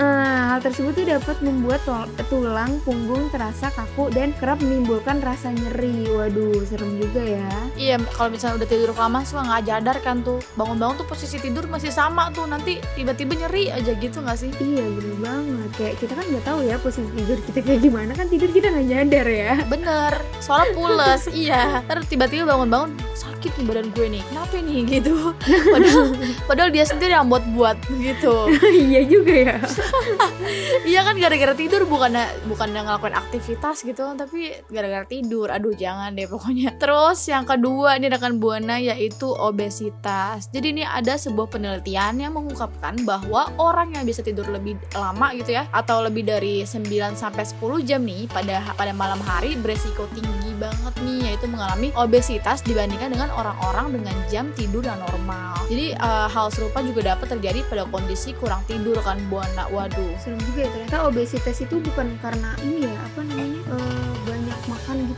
hal 0.49 0.59
tersebut 0.59 0.91
tuh 0.97 1.05
dapat 1.05 1.37
membuat 1.45 1.81
tulang 2.27 2.81
punggung 2.81 3.29
terasa 3.29 3.69
kaku 3.69 4.09
dan 4.09 4.33
kerap 4.41 4.57
menimbulkan 4.57 5.21
rasa 5.21 5.53
nyeri. 5.53 6.09
Waduh, 6.09 6.65
serem 6.65 6.97
juga 6.97 7.21
ya. 7.21 7.49
Iya, 7.77 7.95
kalau 8.17 8.33
misalnya 8.33 8.63
udah 8.63 8.69
tidur 8.69 8.91
lama 8.95 9.19
suka 9.21 9.41
nggak 9.45 9.83
sadar 9.83 9.97
kan 10.01 10.25
tuh. 10.25 10.39
Bangun-bangun 10.57 11.03
tuh 11.03 11.07
posisi 11.09 11.37
tidur 11.37 11.52
masih 11.69 11.93
sama 11.93 12.33
tuh, 12.33 12.49
nanti 12.49 12.81
tiba-tiba 12.97 13.37
nyeri 13.37 13.69
aja 13.69 13.93
gitu 13.93 14.17
nggak 14.23 14.37
sih? 14.37 14.49
Iya, 14.57 14.85
bener 14.89 15.15
banget. 15.21 15.69
Kayak 15.77 15.95
kita 16.01 16.13
kan 16.17 16.25
nggak 16.25 16.45
tahu 16.45 16.59
ya 16.65 16.75
posisi 16.81 17.11
tidur 17.13 17.39
kita 17.45 17.59
kayak 17.61 17.81
gimana 17.85 18.11
kan 18.17 18.25
tidur 18.25 18.49
kita 18.49 18.67
nggak 18.73 18.87
nyadar 18.89 19.27
ya. 19.29 19.53
Bener, 19.69 20.13
soalnya 20.41 20.73
pules, 20.73 21.23
iya. 21.45 21.85
Terus 21.85 22.05
tiba-tiba 22.09 22.49
bangun-bangun 22.49 22.91
sakit 23.13 23.59
nih 23.59 23.65
badan 23.67 23.87
gue 23.91 24.07
nih, 24.07 24.23
kenapa 24.31 24.55
nih 24.63 24.79
gitu. 24.87 25.15
Padahal, 25.43 26.05
padahal 26.49 26.69
dia 26.71 26.85
sendiri 26.87 27.11
yang 27.11 27.27
buat-buat 27.27 27.77
gitu. 27.91 28.35
iya 28.87 29.01
juga 29.03 29.33
ya. 29.33 29.57
Iya 30.83 30.99
kan 31.03 31.15
gara-gara 31.19 31.51
tidur 31.51 31.83
bukan 31.83 32.15
bukan 32.47 32.67
ngelakuin 32.71 33.15
aktivitas 33.15 33.83
gitu 33.83 34.15
tapi 34.15 34.55
gara-gara 34.71 35.03
tidur. 35.03 35.51
Aduh 35.51 35.75
jangan 35.75 36.15
deh 36.15 36.27
pokoknya. 36.27 36.75
Terus 36.79 37.19
yang 37.27 37.43
kedua 37.43 37.99
ini 37.99 38.07
rekan 38.07 38.39
buana 38.39 38.79
yaitu 38.79 39.27
obesitas. 39.27 40.47
Jadi 40.51 40.79
ini 40.79 40.83
ada 40.87 41.19
sebuah 41.19 41.42
penelitian 41.47 42.19
yang 42.19 42.33
mengungkapkan 42.35 42.97
bahwa 43.07 43.49
orang 43.59 43.95
yang 43.95 44.03
bisa 44.03 44.21
tidur 44.25 44.47
lebih 44.49 44.79
lama 44.93 45.31
gitu 45.37 45.55
ya 45.55 45.69
atau 45.71 46.03
lebih 46.03 46.25
dari 46.27 46.63
9 46.63 46.83
sampai 47.13 47.43
10 47.43 47.87
jam 47.87 48.01
nih 48.03 48.27
pada 48.31 48.61
pada 48.75 48.91
malam 48.95 49.19
hari 49.23 49.55
beresiko 49.59 50.07
tinggi 50.13 50.53
banget 50.57 50.93
nih 51.03 51.19
yaitu 51.31 51.45
mengalami 51.49 51.89
obesitas 51.99 52.63
dibandingkan 52.63 53.11
dengan 53.11 53.29
orang-orang 53.35 53.99
dengan 53.99 54.15
jam 54.31 54.49
tidur 54.55 54.85
yang 54.85 54.99
normal. 55.11 55.57
Jadi 55.67 55.97
eh, 55.97 56.27
hal 56.29 56.47
serupa 56.53 56.79
juga 56.85 57.15
dapat 57.15 57.35
terjadi 57.35 57.65
pada 57.67 57.83
kondisi 57.89 58.31
kurang 58.37 58.63
tidur 58.69 58.95
kan 59.03 59.19
buana. 59.27 59.67
Waduh. 59.73 60.15
serem 60.21 60.39
juga 60.43 60.67
ya 60.67 60.69
ternyata 60.69 60.97
obesitas 61.09 61.57
itu 61.59 61.81
bukan 61.81 62.15
karena 62.21 62.53
ini 62.61 62.85
ya 62.85 62.93
apa 62.93 63.19
namanya 63.25 63.61
eh, 63.73 64.12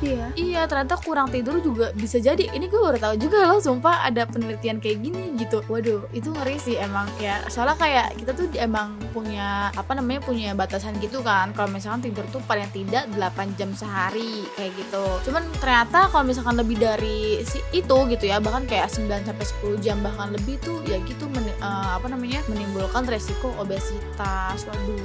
ya 0.06 0.28
Iya 0.36 0.62
ternyata 0.66 0.96
kurang 0.98 1.28
tidur 1.30 1.58
juga 1.60 1.90
bisa 1.94 2.18
jadi. 2.18 2.48
Ini 2.52 2.66
gue 2.66 2.78
baru 2.78 2.98
tahu 2.98 3.16
juga 3.18 3.46
loh 3.46 3.58
Sumpah 3.58 4.06
ada 4.06 4.26
penelitian 4.26 4.78
kayak 4.78 5.02
gini 5.02 5.34
gitu. 5.36 5.66
Waduh 5.66 6.06
itu 6.12 6.30
ngeri 6.30 6.58
sih 6.58 6.76
emang 6.78 7.10
ya. 7.18 7.42
Soalnya 7.48 7.76
kayak 7.76 8.08
kita 8.18 8.32
tuh 8.32 8.46
emang 8.56 8.96
punya 9.10 9.72
Apa 9.74 9.96
namanya 9.96 10.22
punya 10.22 10.54
batasan 10.54 10.96
gitu 11.00 11.20
kan. 11.20 11.52
Kalau 11.52 11.68
misalkan 11.68 12.06
tidur 12.06 12.24
tuh 12.30 12.40
paling 12.44 12.68
tidak 12.70 13.08
8 13.12 13.56
jam 13.56 13.74
sehari 13.74 14.46
Kayak 14.54 14.72
gitu. 14.78 15.06
Cuman 15.30 15.44
ternyata 15.58 16.08
kalau 16.08 16.24
misalkan 16.24 16.56
lebih 16.56 16.78
dari 16.78 17.42
si 17.44 17.60
itu 17.72 17.98
gitu 18.08 18.26
ya 18.26 18.38
Bahkan 18.38 18.66
kayak 18.66 18.92
9 18.92 19.08
sampai 19.24 19.46
10 19.64 19.80
jam 19.80 19.98
bahkan 20.00 20.32
lebih 20.32 20.60
tuh 20.60 20.84
ya 20.86 21.00
gitu 21.04 21.26
meni- 21.28 21.56
eh, 21.56 21.90
Apa 21.96 22.08
namanya 22.08 22.44
menimbulkan 22.46 23.08
resiko 23.08 23.52
obesitas. 23.58 24.68
Waduh. 24.68 25.00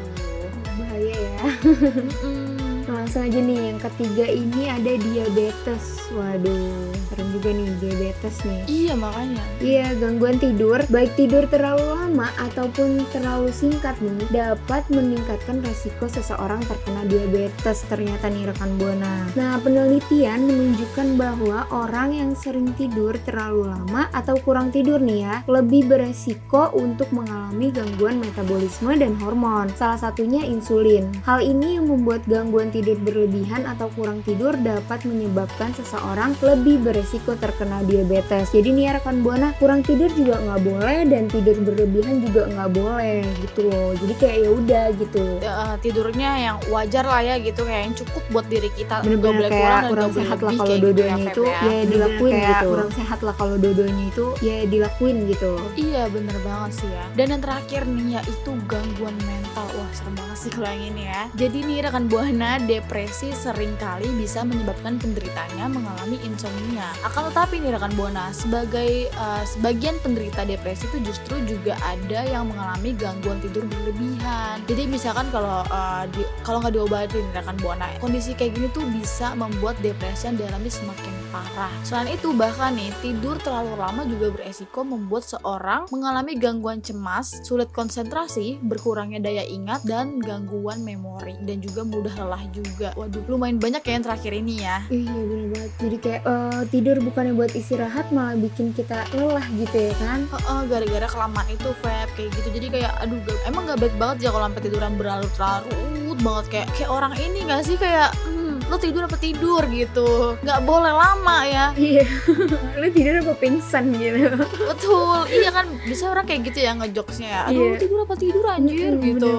Bahaya 0.76 1.14
ya. 1.14 1.44
Mm-mm. 1.62 2.49
Langsung 2.90 3.22
aja 3.22 3.38
nih, 3.38 3.70
yang 3.70 3.78
ketiga 3.78 4.26
ini 4.26 4.62
ada 4.66 4.92
diabetes. 4.98 6.10
Waduh, 6.10 6.90
serem 7.06 7.28
juga 7.30 7.54
nih 7.54 7.70
diabetes 7.78 8.36
nih. 8.42 8.60
Iya 8.66 8.94
makanya. 8.98 9.44
Iya, 9.62 9.86
gangguan 10.02 10.42
tidur, 10.42 10.82
baik 10.90 11.14
tidur 11.14 11.46
terlalu 11.46 11.86
lama 11.86 12.34
ataupun 12.42 13.06
terlalu 13.14 13.54
singkat 13.54 13.94
nih, 14.02 14.18
dapat 14.34 14.82
meningkatkan 14.90 15.62
resiko 15.62 16.10
seseorang 16.10 16.58
terkena 16.66 17.06
diabetes 17.06 17.86
ternyata 17.86 18.26
nih 18.26 18.50
rekan 18.50 18.74
Buana. 18.74 19.30
Nah, 19.38 19.62
penelitian 19.62 20.50
menunjukkan 20.50 21.14
bahwa 21.14 21.70
orang 21.70 22.10
yang 22.10 22.30
sering 22.34 22.74
tidur 22.74 23.14
terlalu 23.22 23.70
lama 23.70 24.10
atau 24.10 24.34
kurang 24.42 24.74
tidur 24.74 24.98
nih 24.98 25.22
ya, 25.22 25.34
lebih 25.46 25.86
beresiko 25.86 26.74
untuk 26.74 27.06
mengalami 27.14 27.70
gangguan 27.70 28.18
metabolisme 28.18 28.90
dan 28.98 29.14
hormon. 29.22 29.70
Salah 29.78 30.00
satunya 30.00 30.42
insulin. 30.42 31.06
Hal 31.22 31.38
ini 31.38 31.78
yang 31.78 31.86
membuat 31.86 32.26
gangguan 32.26 32.74
tidur 32.80 32.96
berlebihan 33.04 33.68
atau 33.68 33.92
kurang 33.92 34.24
tidur 34.24 34.56
dapat 34.56 35.04
menyebabkan 35.04 35.76
seseorang 35.76 36.32
lebih 36.40 36.80
beresiko 36.80 37.36
terkena 37.36 37.84
diabetes. 37.84 38.48
Jadi 38.56 38.72
nih 38.72 38.84
ya 38.88 38.92
rekan 38.96 39.20
Buana, 39.20 39.52
kurang 39.60 39.84
tidur 39.84 40.08
juga 40.16 40.40
nggak 40.40 40.60
boleh 40.64 40.98
dan 41.12 41.28
tidur 41.28 41.60
berlebihan 41.60 42.24
juga 42.24 42.48
nggak 42.48 42.70
boleh 42.72 43.20
gitu 43.44 43.68
loh. 43.68 43.92
Jadi 44.00 44.14
kayak 44.16 44.36
ya 44.40 44.50
udah 44.50 44.86
gitu. 44.96 45.24
Eh, 45.44 45.74
tidurnya 45.84 46.30
yang 46.40 46.56
wajar 46.72 47.04
lah 47.04 47.20
ya 47.20 47.36
gitu 47.36 47.66
kayak 47.66 47.82
yang 47.90 47.94
cukup 47.98 48.22
buat 48.30 48.46
diri 48.46 48.70
kita 48.72 49.02
bener-bener 49.02 49.36
boleh 49.36 49.50
kayak 49.50 49.68
kurang 49.68 49.90
kurang 49.90 50.12
sehat 50.14 50.38
lah 50.40 50.52
kalau 50.54 50.70
kayak 50.70 50.80
gitu 50.80 51.02
ya, 51.02 51.16
itu 51.18 51.42
ya. 51.42 51.60
ya 51.60 51.78
dilakuin 51.84 52.32
kayak 52.32 52.46
gitu 52.46 52.54
kurang 52.54 52.70
kurang 52.70 52.92
sehat 52.94 53.18
lah 53.20 53.34
kalau 53.36 53.54
dua-duanya 53.58 54.04
itu 54.08 54.26
ya 54.40 54.56
dilakuin 54.64 55.16
gitu 55.28 55.52
Iya 55.76 56.02
bener 56.08 56.36
banget 56.46 56.70
sih 56.82 56.88
ya 56.88 57.04
Dan 57.18 57.26
yang 57.36 57.42
terakhir 57.42 57.82
nih 57.84 58.08
yaitu 58.20 58.50
gangguan 58.70 59.16
mental 59.26 59.66
Wah 59.76 59.90
serem 59.92 60.14
banget 60.16 60.38
sih 60.38 60.50
kalau 60.52 60.70
yang 60.70 60.84
ini 60.94 61.02
ya 61.10 61.22
Jadi 61.36 61.58
nih 61.66 61.78
rekan 61.84 62.04
Buana 62.06 62.50
Depresi 62.70 63.34
sering 63.34 63.74
kali 63.82 64.06
bisa 64.14 64.46
menyebabkan 64.46 64.94
penderitanya 65.02 65.66
mengalami 65.66 66.22
insomnia. 66.22 66.94
Akan 67.02 67.26
tetapi 67.26 67.58
nih 67.58 67.74
rekan 67.74 67.90
Buana 67.98 68.30
Sebagai 68.30 69.10
eh, 69.10 69.42
sebagian 69.42 69.98
penderita 69.98 70.46
depresi 70.46 70.86
itu 70.86 71.02
justru 71.02 71.42
juga 71.50 71.74
ada 71.82 72.22
yang 72.22 72.46
mengalami 72.46 72.94
gangguan 72.94 73.42
tidur 73.42 73.66
berlebihan. 73.66 74.62
Jadi 74.70 74.86
misalkan 74.86 75.26
kalau 75.34 75.66
eh, 75.66 76.04
di, 76.14 76.22
kalau 76.46 76.62
nggak 76.62 76.78
diobatin 76.78 77.26
rekan 77.34 77.58
Buana 77.58 77.90
Kondisi 77.98 78.38
kayak 78.38 78.54
gini 78.54 78.70
tuh 78.70 78.86
bisa 78.94 79.34
membuat 79.34 79.74
depresi 79.82 80.30
yang 80.30 80.38
dialami 80.38 80.70
semakin 80.70 81.14
parah 81.30 81.72
Selain 81.82 82.10
itu 82.12 82.34
bahkan 82.34 82.74
nih 82.76 82.90
tidur 83.00 83.38
terlalu 83.40 83.78
lama 83.78 84.02
juga 84.06 84.34
beresiko 84.34 84.84
membuat 84.84 85.24
seorang 85.26 85.86
mengalami 85.88 86.36
gangguan 86.36 86.82
cemas, 86.84 87.40
sulit 87.46 87.70
konsentrasi, 87.70 88.60
berkurangnya 88.60 89.22
daya 89.22 89.46
ingat, 89.46 89.82
dan 89.86 90.20
gangguan 90.20 90.82
memori 90.84 91.34
dan 91.46 91.62
juga 91.62 91.86
mudah 91.86 92.12
lelah 92.14 92.44
juga. 92.52 92.92
Waduh, 92.94 93.24
lumayan 93.30 93.56
banyak 93.56 93.82
ya 93.82 93.92
yang 93.96 94.04
terakhir 94.04 94.32
ini 94.36 94.54
ya. 94.62 94.76
iya 94.90 95.20
bener 95.20 95.46
banget 95.54 95.70
jadi 95.80 95.96
kayak 96.02 96.22
eh, 96.26 96.62
tidur 96.68 96.96
bukannya 97.00 97.32
buat 97.34 97.52
istirahat 97.54 98.12
malah 98.12 98.36
bikin 98.36 98.74
kita 98.76 99.06
lelah 99.16 99.46
gitu 99.56 99.76
ya 99.90 99.94
kan 99.98 100.20
Heeh, 100.30 100.60
gara-gara 100.68 101.06
kelamaan 101.08 101.48
itu 101.48 101.70
Feb 101.80 102.08
kayak 102.18 102.30
gitu. 102.36 102.48
Jadi 102.54 102.66
kayak 102.78 102.92
aduh 103.00 103.18
emang 103.46 103.66
gak 103.66 103.80
baik 103.80 103.94
banget 103.96 104.28
ya 104.28 104.30
kalau 104.34 104.46
sampai 104.50 104.62
tiduran 104.62 104.92
berlarut-larut 104.98 106.18
banget 106.20 106.46
kayak 106.52 106.68
kayak 106.76 106.90
orang 106.92 107.12
ini 107.16 107.38
gak 107.48 107.62
sih 107.64 107.76
kayak 107.80 108.12
hmm, 108.28 108.39
lo 108.70 108.78
tidur 108.78 109.02
apa 109.02 109.18
tidur 109.18 109.66
gitu. 109.66 110.38
nggak 110.38 110.60
boleh 110.62 110.94
lama 110.94 111.38
ya. 111.42 111.66
iya. 111.74 112.06
Lu 112.78 112.86
tidur 112.88 113.18
apa 113.18 113.34
pingsan 113.34 113.90
gitu. 113.92 114.30
Betul. 114.62 115.26
iya 115.28 115.50
kan 115.50 115.66
bisa 115.82 116.06
orang 116.06 116.22
kayak 116.22 116.46
gitu 116.46 116.62
ya 116.62 116.78
ngejokesnya 116.78 117.28
ya. 117.28 117.40
Aduh, 117.50 117.74
lo 117.74 117.76
tidur 117.76 117.98
apa 118.00 118.14
tidur 118.14 118.44
anjir 118.46 118.92
Mm, 118.94 119.02
gitu. 119.02 119.34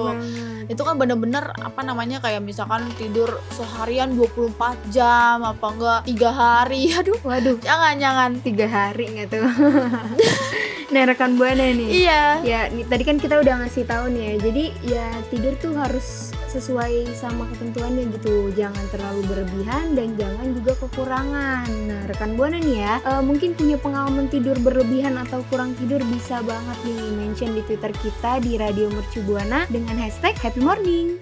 itu 0.62 0.78
kan 0.78 0.94
bener-bener 0.94 1.42
apa 1.58 1.82
namanya 1.82 2.20
kayak 2.20 2.40
misalkan 2.40 2.86
tidur 2.94 3.28
seharian 3.50 4.14
24 4.14 4.52
jam 4.88 5.42
apa 5.42 5.66
enggak 5.66 6.00
tiga 6.04 6.30
hari. 6.30 6.92
Aduh. 7.00 7.16
Waduh. 7.24 7.56
Jangan 7.58 7.94
jangan. 7.96 8.30
Tiga 8.40 8.66
hari 8.68 9.04
nggak 9.10 9.28
tuh? 9.28 9.42
Nah 10.92 11.08
rekan 11.08 11.40
buana 11.40 11.72
nih. 11.72 11.88
Iya. 12.04 12.22
Ya 12.44 12.60
nih, 12.68 12.84
tadi 12.84 13.00
kan 13.00 13.16
kita 13.16 13.40
udah 13.40 13.64
ngasih 13.64 13.88
tahu 13.88 14.12
nih 14.12 14.22
ya. 14.22 14.34
Jadi 14.44 14.64
ya 14.84 15.06
tidur 15.32 15.56
tuh 15.56 15.72
harus 15.72 16.28
sesuai 16.52 17.08
sama 17.16 17.48
ketentuannya 17.48 18.12
gitu. 18.12 18.52
Jangan 18.52 18.84
terlalu 18.92 19.21
berlebihan 19.26 19.94
dan 19.94 20.14
jangan 20.18 20.46
juga 20.54 20.72
kekurangan 20.82 21.68
nah 21.88 22.00
rekan 22.10 22.34
buana 22.34 22.58
nih 22.58 22.76
ya 22.82 22.94
eh, 23.02 23.22
mungkin 23.22 23.54
punya 23.54 23.76
pengalaman 23.78 24.26
tidur 24.28 24.56
berlebihan 24.60 25.16
atau 25.20 25.40
kurang 25.48 25.72
tidur 25.78 26.02
bisa 26.10 26.42
banget 26.42 26.78
nih 26.82 27.02
mention 27.16 27.54
di 27.54 27.62
twitter 27.64 27.92
kita 28.02 28.42
di 28.42 28.58
radio 28.58 28.90
Mercu 28.90 29.22
Buana 29.22 29.64
dengan 29.70 29.96
hashtag 29.98 30.34
happy 30.40 30.60
morning 30.60 31.18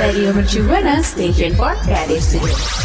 Radio 0.00 0.32
Mercu 0.32 0.64
Buana 0.64 1.04
Station 1.04 1.52
for 1.54 1.76
Creative 1.84 2.24
Studio. 2.24 2.81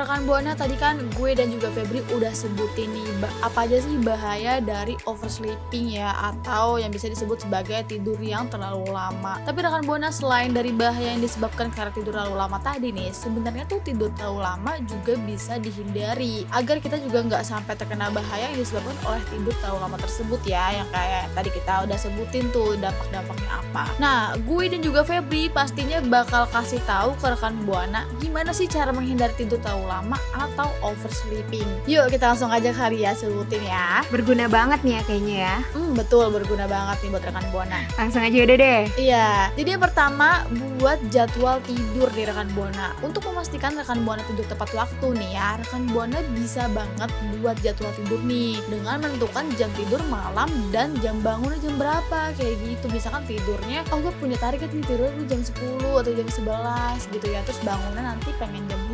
Rekan 0.00 0.24
buana 0.24 0.56
tadi 0.56 0.80
kan 0.80 0.96
gue 1.20 1.30
dan 1.36 1.52
juga 1.52 1.68
Febri 1.76 2.00
udah 2.16 2.32
sebutin 2.32 2.88
nih 2.88 3.20
apa 3.44 3.68
aja 3.68 3.84
sih 3.84 4.00
bahaya 4.00 4.64
dari 4.64 4.96
oversleeping 5.04 6.00
ya 6.00 6.16
atau 6.32 6.80
yang 6.80 6.88
bisa 6.88 7.12
disebut 7.12 7.44
sebagai 7.44 7.84
tidur 7.84 8.16
yang 8.16 8.48
terlalu 8.48 8.88
lama. 8.88 9.36
Tapi 9.44 9.60
rekan 9.60 9.84
buana 9.84 10.08
selain 10.08 10.56
dari 10.56 10.72
bahaya 10.72 11.12
yang 11.12 11.20
disebabkan 11.20 11.68
karena 11.68 11.92
tidur 11.92 12.16
terlalu 12.16 12.36
lama 12.40 12.56
tadi 12.64 12.88
nih, 12.88 13.12
sebenarnya 13.12 13.68
tuh 13.68 13.84
tidur 13.84 14.08
terlalu 14.16 14.40
lama 14.40 14.72
juga 14.88 15.20
bisa 15.20 15.60
dihindari 15.60 16.48
agar 16.48 16.80
kita 16.80 16.96
juga 16.96 17.20
nggak 17.20 17.44
sampai 17.44 17.76
terkena 17.76 18.08
bahaya 18.08 18.48
yang 18.56 18.60
disebabkan 18.64 18.96
oleh 19.04 19.22
tidur 19.28 19.54
terlalu 19.60 19.78
lama 19.84 19.96
tersebut 20.00 20.40
ya, 20.48 20.64
yang 20.80 20.88
kayak 20.88 21.28
tadi 21.36 21.50
kita 21.52 21.84
udah 21.84 21.98
sebutin 22.00 22.44
tuh 22.56 22.80
dampak-dampaknya 22.80 23.50
apa. 23.52 23.84
Nah, 24.00 24.32
gue 24.40 24.64
dan 24.72 24.80
juga 24.80 25.04
Febri 25.04 25.52
pastinya 25.52 26.00
bakal 26.00 26.48
kasih 26.48 26.80
tahu 26.88 27.12
ke 27.20 27.26
rekan 27.28 27.52
buana 27.68 28.08
gimana 28.22 28.56
sih 28.56 28.64
cara 28.64 28.94
menghindari 28.94 29.36
tidur 29.36 29.60
terlalu 29.60 29.89
lama 29.90 30.14
atau 30.30 30.70
oversleeping. 30.80 31.66
Yuk 31.90 32.06
kita 32.08 32.30
langsung 32.30 32.48
aja 32.48 32.70
kali 32.70 33.02
ya 33.02 33.10
sebutin 33.12 33.66
ya. 33.66 34.06
berguna 34.06 34.46
banget 34.46 34.86
nih 34.86 34.94
ya 34.94 35.02
kayaknya 35.02 35.36
ya 35.40 35.56
Hmm, 35.74 35.92
betul 35.92 36.30
berguna 36.30 36.64
banget 36.64 37.02
nih 37.02 37.10
buat 37.10 37.24
rekan 37.26 37.46
buana. 37.50 37.78
langsung 37.98 38.22
aja 38.22 38.38
udah 38.38 38.56
deh 38.56 38.82
Iya, 38.94 39.28
jadi 39.54 39.68
yang 39.74 39.82
pertama 39.82 40.46
buat 40.78 41.02
jadwal 41.10 41.58
tidur 41.64 42.06
di 42.12 42.22
rekan 42.22 42.46
buana. 42.54 42.94
Untuk 43.00 43.26
memastikan 43.26 43.74
rekan 43.74 44.04
buana 44.04 44.22
tidur 44.24 44.46
tepat 44.46 44.70
waktu 44.72 45.06
nih 45.16 45.30
ya, 45.34 45.58
rekan 45.58 45.82
buana 45.88 46.18
bisa 46.32 46.70
banget 46.70 47.10
buat 47.36 47.56
jadwal 47.58 47.90
tidur 47.96 48.20
nih 48.22 48.60
dengan 48.68 49.00
menentukan 49.00 49.44
jam 49.56 49.70
tidur 49.74 49.98
malam 50.06 50.46
dan 50.70 50.94
jam 51.00 51.18
bangunnya 51.20 51.58
jam 51.58 51.74
berapa 51.74 52.30
kayak 52.36 52.54
gitu. 52.62 52.86
Misalkan 52.90 53.24
tidurnya, 53.24 53.82
oh 53.90 53.98
gue 53.98 54.12
punya 54.20 54.36
target 54.36 54.70
nih 54.70 54.84
tidur 54.84 55.10
jam 55.26 55.40
10 55.40 56.00
atau 56.00 56.12
jam 56.12 56.28
11 56.28 57.12
gitu 57.12 57.26
ya. 57.26 57.40
Terus 57.42 57.60
bangunnya 57.62 58.02
nanti 58.06 58.30
pengen 58.36 58.62
jam 58.66 58.80
5 58.86 58.89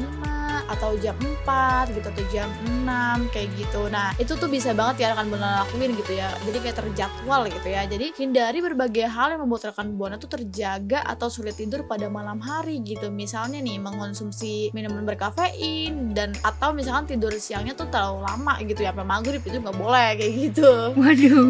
atau 0.67 0.95
jam 0.97 1.15
4 1.45 1.93
gitu 1.93 2.07
atau 2.07 2.25
jam 2.29 2.49
6 2.65 3.31
kayak 3.31 3.49
gitu. 3.55 3.87
Nah, 3.87 4.15
itu 4.17 4.33
tuh 4.33 4.47
bisa 4.47 4.73
banget 4.73 5.03
ya 5.03 5.13
rekan 5.13 5.29
buana 5.29 5.63
lakuin 5.63 5.95
gitu 5.95 6.13
ya. 6.13 6.31
Jadi 6.43 6.59
kayak 6.61 6.77
terjadwal 6.79 7.41
gitu 7.47 7.69
ya. 7.69 7.83
Jadi 7.85 8.07
hindari 8.15 8.59
berbagai 8.61 9.07
hal 9.07 9.35
yang 9.35 9.43
membuat 9.43 9.71
rekan 9.71 9.95
buana 9.95 10.17
tuh 10.17 10.31
terjaga 10.31 11.03
atau 11.03 11.29
sulit 11.29 11.55
tidur 11.55 11.85
pada 11.85 12.07
malam 12.07 12.39
hari 12.39 12.81
gitu. 12.81 13.09
Misalnya 13.09 13.59
nih 13.59 13.79
mengonsumsi 13.79 14.71
minuman 14.73 15.05
berkafein 15.05 16.13
dan 16.13 16.33
atau 16.41 16.73
misalkan 16.73 17.07
tidur 17.07 17.31
siangnya 17.37 17.73
tuh 17.73 17.87
terlalu 17.87 18.25
lama 18.25 18.55
gitu 18.63 18.81
ya 18.81 18.91
sampai 18.91 19.05
maghrib 19.05 19.43
itu 19.43 19.57
nggak 19.57 19.77
boleh 19.77 20.09
kayak 20.17 20.33
gitu. 20.35 20.71
waduh 20.97 21.45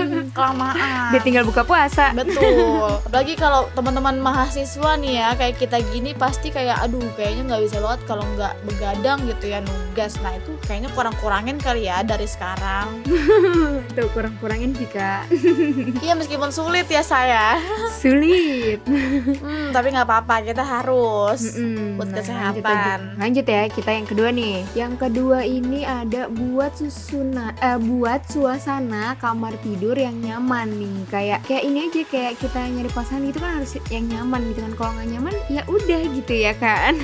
Hmm, 0.00 0.32
kelamaan. 0.32 1.10
udah 1.12 1.20
tinggal 1.20 1.44
buka 1.44 1.60
puasa 1.60 2.16
Betul. 2.16 2.88
Apalagi 3.06 3.36
kalau 3.36 3.68
teman-teman 3.72 4.16
mahasiswa 4.16 4.96
nih 4.96 5.14
ya 5.14 5.28
kayak 5.34 5.56
kita 5.56 5.76
gini 5.90 6.14
pasti 6.14 6.48
kayak 6.48 6.80
aduh 6.80 7.04
kayaknya 7.14 7.42
nggak 7.46 7.62
bisa 7.66 7.76
banget 7.78 8.00
kalau 8.06 8.24
nggak 8.32 8.39
begadang 8.64 9.20
gitu 9.28 9.52
ya 9.52 9.60
nugas. 10.00 10.16
Nah 10.24 10.32
itu 10.32 10.52
kayaknya 10.64 10.88
kurang-kurangin 10.96 11.60
kali 11.60 11.84
ya 11.84 12.00
dari 12.00 12.24
sekarang. 12.24 13.04
tuh 13.96 14.08
kurang-kurangin 14.16 14.72
sih 14.72 14.88
kak 14.96 15.28
Iya 16.00 16.16
meskipun 16.16 16.48
sulit 16.48 16.88
ya 16.88 17.04
saya. 17.04 17.60
sulit 18.00 18.80
Hmm, 19.40 19.72
tapi 19.72 19.92
nggak 19.92 20.06
apa-apa 20.08 20.40
kita 20.44 20.64
harus. 20.64 21.56
Mm-mm. 21.56 21.96
buat 22.00 22.08
Nah, 22.12 22.16
kesehatan. 22.20 22.98
Lanjut, 23.16 23.44
lanjut. 23.44 23.46
Ya, 23.50 23.62
kita 23.68 23.90
yang 23.92 24.06
kedua 24.06 24.28
nih. 24.32 24.56
Yang 24.76 24.94
kedua 25.06 25.38
ini 25.42 25.80
ada 25.82 26.28
buat 26.28 26.72
susuna, 26.76 27.52
eh, 27.58 27.78
buat 27.80 28.20
suasana 28.28 29.16
kamar 29.18 29.56
tidur 29.64 29.96
yang 29.96 30.16
nyaman 30.20 30.72
nih. 30.76 30.98
Kayak 31.08 31.40
kayak 31.48 31.62
ini 31.66 31.78
aja 31.88 32.02
kayak 32.06 32.32
kita 32.38 32.60
nyari 32.68 32.90
pasangan 32.92 33.24
itu 33.26 33.38
kan 33.40 33.50
harus 33.60 33.72
yang 33.88 34.06
nyaman 34.08 34.40
gitu 34.52 34.60
kan. 34.62 34.72
Kalau 34.76 34.90
nggak 34.96 35.08
nyaman 35.08 35.34
ya 35.48 35.62
udah 35.66 36.00
gitu 36.14 36.34
ya 36.36 36.52
kan. 36.56 36.94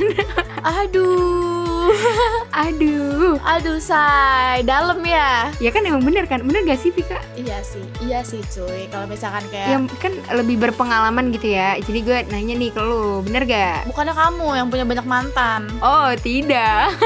Aduh. 0.63 1.66
Aduh, 2.67 3.37
Aduh. 3.43 3.79
say, 3.79 4.65
dalam 4.65 4.99
ya. 5.05 5.53
Ya 5.61 5.71
kan 5.71 5.85
emang 5.85 6.03
bener 6.03 6.25
kan? 6.27 6.43
Bener 6.43 6.65
gak 6.65 6.81
sih 6.81 6.91
Vika? 6.91 7.21
Iya 7.37 7.61
sih, 7.63 7.85
iya 8.03 8.21
sih 8.25 8.41
cuy. 8.49 8.89
Kalau 8.91 9.07
misalkan 9.07 9.45
kayak 9.53 9.69
Yang 9.77 9.85
kan 10.01 10.13
lebih 10.35 10.57
berpengalaman 10.61 11.31
gitu 11.35 11.53
ya. 11.53 11.77
Jadi 11.83 11.99
gue 12.03 12.19
nanya 12.33 12.55
nih 12.57 12.71
ke 12.73 12.81
lu, 12.81 13.23
bener 13.23 13.45
gak? 13.47 13.89
bukannya 13.89 14.15
kamu 14.17 14.49
yang 14.57 14.69
punya 14.69 14.85
banyak 14.85 15.07
mantan. 15.07 15.61
Oh 15.81 16.13
tidak. 16.21 16.93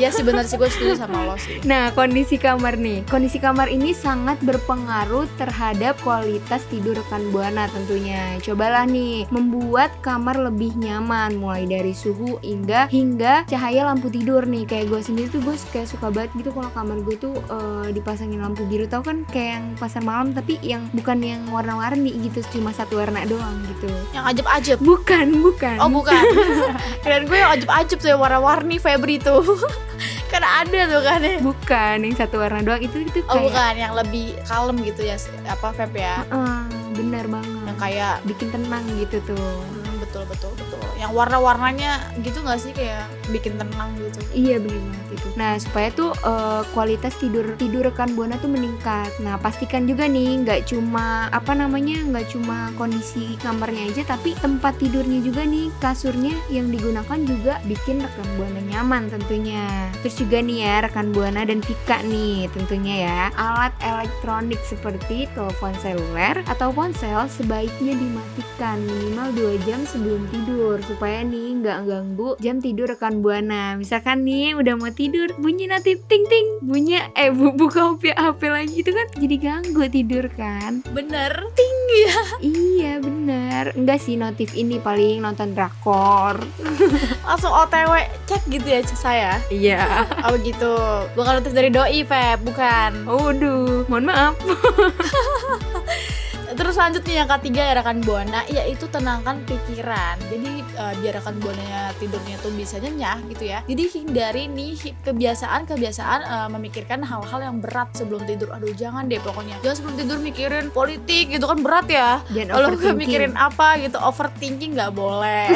Iya 0.00 0.08
sih 0.10 0.24
benar 0.24 0.48
sih 0.48 0.56
gue 0.56 0.66
setuju 0.66 0.96
sama 0.96 1.28
lo 1.28 1.36
sih. 1.36 1.60
Nah 1.68 1.92
kondisi 1.92 2.40
kamar 2.40 2.80
nih, 2.80 3.04
kondisi 3.04 3.36
kamar 3.36 3.68
ini 3.68 3.92
sangat 3.92 4.40
berpengaruh 4.40 5.28
terhadap 5.36 6.00
kualitas 6.00 6.64
tidur 6.72 6.96
rekan 6.96 7.28
buana 7.30 7.68
tentunya. 7.68 8.40
Cobalah 8.40 8.88
nih 8.88 9.28
membuat 9.28 9.92
kamar 10.00 10.40
lebih 10.40 10.72
nyaman, 10.80 11.36
mulai 11.36 11.68
dari 11.68 11.92
suhu 11.92 12.40
hingga 12.40 12.88
hingga 12.88 13.33
cahaya 13.42 13.82
lampu 13.90 14.06
tidur 14.06 14.46
nih. 14.46 14.62
Kayak 14.70 14.94
gue 14.94 15.00
sendiri 15.02 15.28
tuh 15.34 15.42
gue 15.42 15.58
kayak 15.74 15.90
suka 15.90 16.14
banget 16.14 16.30
gitu 16.38 16.54
kalau 16.54 16.70
kamar 16.70 17.02
gue 17.02 17.16
tuh 17.18 17.34
eh, 17.34 17.90
dipasangin 17.90 18.38
lampu 18.38 18.62
biru. 18.70 18.86
Tau 18.86 19.02
kan 19.02 19.26
kayak 19.26 19.50
yang 19.58 19.66
pasar 19.74 20.06
malam 20.06 20.30
tapi 20.30 20.62
yang 20.62 20.86
bukan 20.94 21.18
yang 21.18 21.42
warna-warni 21.50 22.14
gitu, 22.22 22.46
cuma 22.54 22.70
satu 22.70 23.02
warna 23.02 23.26
doang 23.26 23.58
gitu. 23.74 23.90
Yang 24.14 24.24
ajeb-ajeb. 24.38 24.78
Bukan, 24.78 25.26
bukan. 25.42 25.76
Oh 25.82 25.90
bukan. 25.90 26.22
Keren 27.02 27.26
gue 27.26 27.38
yang 27.42 27.50
ajeb-ajeb 27.58 27.98
tuh 27.98 28.08
yang 28.14 28.22
warna-warni 28.22 28.78
Febri 28.78 29.18
tuh. 29.18 29.42
Karena 30.34 30.66
ada 30.66 30.80
tuh 30.90 31.02
kan 31.06 31.20
ya. 31.22 31.38
Bukan, 31.38 31.96
yang 32.02 32.16
satu 32.18 32.42
warna 32.42 32.60
doang 32.62 32.82
itu 32.82 33.06
itu 33.06 33.22
Oh 33.30 33.38
kayak 33.38 33.44
bukan, 33.48 33.74
yang 33.78 33.94
lebih 33.94 34.26
kalem 34.50 34.76
gitu 34.82 35.02
ya 35.06 35.16
apa 35.46 35.70
Feb 35.70 35.94
ya. 35.94 36.26
Eh, 36.26 36.62
bener 36.98 37.24
banget. 37.30 37.62
Yang 37.70 37.78
kayak 37.78 38.14
bikin 38.26 38.48
tenang 38.50 38.84
gitu 38.98 39.16
tuh. 39.22 39.38
hmm, 39.38 39.94
betul 40.02 40.22
betul 40.26 40.50
betul. 40.58 40.73
Yang 41.00 41.12
warna-warnanya 41.14 41.92
gitu 42.20 42.40
nggak 42.44 42.60
sih 42.60 42.72
kayak 42.72 43.08
bikin 43.30 43.56
tenang 43.56 43.94
gitu. 43.98 44.20
Iya 44.34 44.56
bener 44.60 44.82
banget 44.82 45.08
itu. 45.14 45.28
Nah 45.38 45.52
supaya 45.58 45.88
tuh 45.94 46.10
eh, 46.22 46.62
kualitas 46.72 47.14
tidur 47.18 47.46
tidur 47.56 47.86
rekan 47.86 48.12
buana 48.14 48.36
tuh 48.40 48.50
meningkat. 48.50 49.10
Nah 49.22 49.38
pastikan 49.38 49.86
juga 49.86 50.06
nih 50.08 50.44
nggak 50.44 50.70
cuma 50.70 51.28
apa 51.30 51.52
namanya 51.54 52.02
nggak 52.04 52.34
cuma 52.34 52.70
kondisi 52.74 53.38
kamarnya 53.40 53.90
aja 53.94 54.02
tapi 54.16 54.34
tempat 54.38 54.76
tidurnya 54.78 55.20
juga 55.22 55.42
nih 55.46 55.70
kasurnya 55.78 56.34
yang 56.50 56.68
digunakan 56.68 57.20
juga 57.24 57.60
bikin 57.68 58.02
rekan 58.02 58.28
buana 58.36 58.60
nyaman 58.68 59.08
tentunya. 59.12 59.90
Terus 60.02 60.16
juga 60.20 60.38
nih 60.42 60.58
ya 60.64 60.74
rekan 60.84 61.08
buana 61.14 61.42
dan 61.46 61.60
Vika 61.64 62.02
nih 62.04 62.50
tentunya 62.52 62.94
ya 63.08 63.20
alat 63.38 63.72
elektronik 63.80 64.60
seperti 64.66 65.26
telepon 65.32 65.72
seluler 65.80 66.42
atau 66.46 66.70
ponsel 66.74 67.26
sebaiknya 67.30 67.96
dimatikan 67.96 68.80
minimal 68.84 69.28
2 69.58 69.66
jam 69.66 69.80
sebelum 69.88 70.26
tidur 70.28 70.73
supaya 70.82 71.22
nih 71.22 71.62
nggak 71.62 71.78
ganggu 71.86 72.34
jam 72.42 72.58
tidur 72.58 72.90
rekan 72.90 73.22
buana. 73.22 73.78
Misalkan 73.78 74.26
nih 74.26 74.58
udah 74.58 74.74
mau 74.74 74.90
tidur 74.90 75.30
bunyi 75.38 75.70
notif 75.70 76.02
ting 76.10 76.26
ting 76.26 76.58
bunyi 76.64 76.98
eh 77.14 77.30
bu 77.30 77.54
buka 77.54 77.94
HP 77.94 78.16
HP 78.16 78.40
lagi 78.50 78.76
itu 78.82 78.90
kan 78.90 79.06
jadi 79.14 79.36
ganggu 79.38 79.84
tidur 79.86 80.24
kan. 80.34 80.82
Bener, 80.90 81.32
tinggi 81.54 82.00
ya. 82.04 82.22
Iya 82.42 82.92
bener 83.00 83.64
Enggak 83.78 83.98
sih 84.02 84.18
notif 84.18 84.52
ini 84.52 84.82
paling 84.82 85.22
nonton 85.22 85.54
drakor 85.54 86.42
Langsung 87.28 87.52
OTW 87.54 87.92
cek 88.26 88.42
gitu 88.50 88.66
ya 88.66 88.80
cek 88.82 88.98
saya. 88.98 89.32
Iya 89.48 89.84
Oh 90.26 90.34
begitu. 90.34 90.72
Bukan 91.14 91.40
notif 91.40 91.52
dari 91.52 91.70
doi 91.70 92.02
Feb, 92.02 92.42
bukan. 92.42 93.06
Waduh 93.06 93.86
mohon 93.88 94.08
maaf 94.08 94.34
Terus 96.54 96.74
selanjutnya 96.78 97.14
yang 97.24 97.30
ketiga 97.38 97.62
ya 97.66 97.72
rekan 97.82 97.98
buana 98.02 98.40
yaitu 98.46 98.86
tenangkan 98.86 99.42
pikiran. 99.46 100.16
Jadi 100.30 100.50
eh, 100.62 100.94
biar 101.02 101.14
rekan 101.18 101.34
buananya 101.42 101.90
tidurnya 101.98 102.36
tuh 102.38 102.52
bisa 102.54 102.78
nyenyak 102.78 103.26
gitu 103.34 103.44
ya. 103.50 103.58
Jadi 103.66 103.82
hindari 103.90 104.44
nih 104.46 104.94
kebiasaan-kebiasaan 105.02 106.20
eh, 106.22 106.48
memikirkan 106.54 107.02
hal-hal 107.02 107.40
yang 107.42 107.56
berat 107.58 107.90
sebelum 107.96 108.22
tidur. 108.28 108.54
Aduh 108.54 108.74
jangan 108.76 109.10
deh 109.10 109.18
pokoknya. 109.18 109.58
Jangan 109.66 109.76
sebelum 109.82 109.96
tidur 109.98 110.18
mikirin 110.20 110.66
politik 110.70 111.34
gitu 111.34 111.44
kan 111.46 111.58
berat 111.62 111.86
ya. 111.90 112.22
Kalau 112.30 112.68
mikirin 112.94 113.34
apa 113.34 113.80
gitu 113.82 113.98
overthinking 113.98 114.76
nggak 114.76 114.92
boleh. 114.92 115.48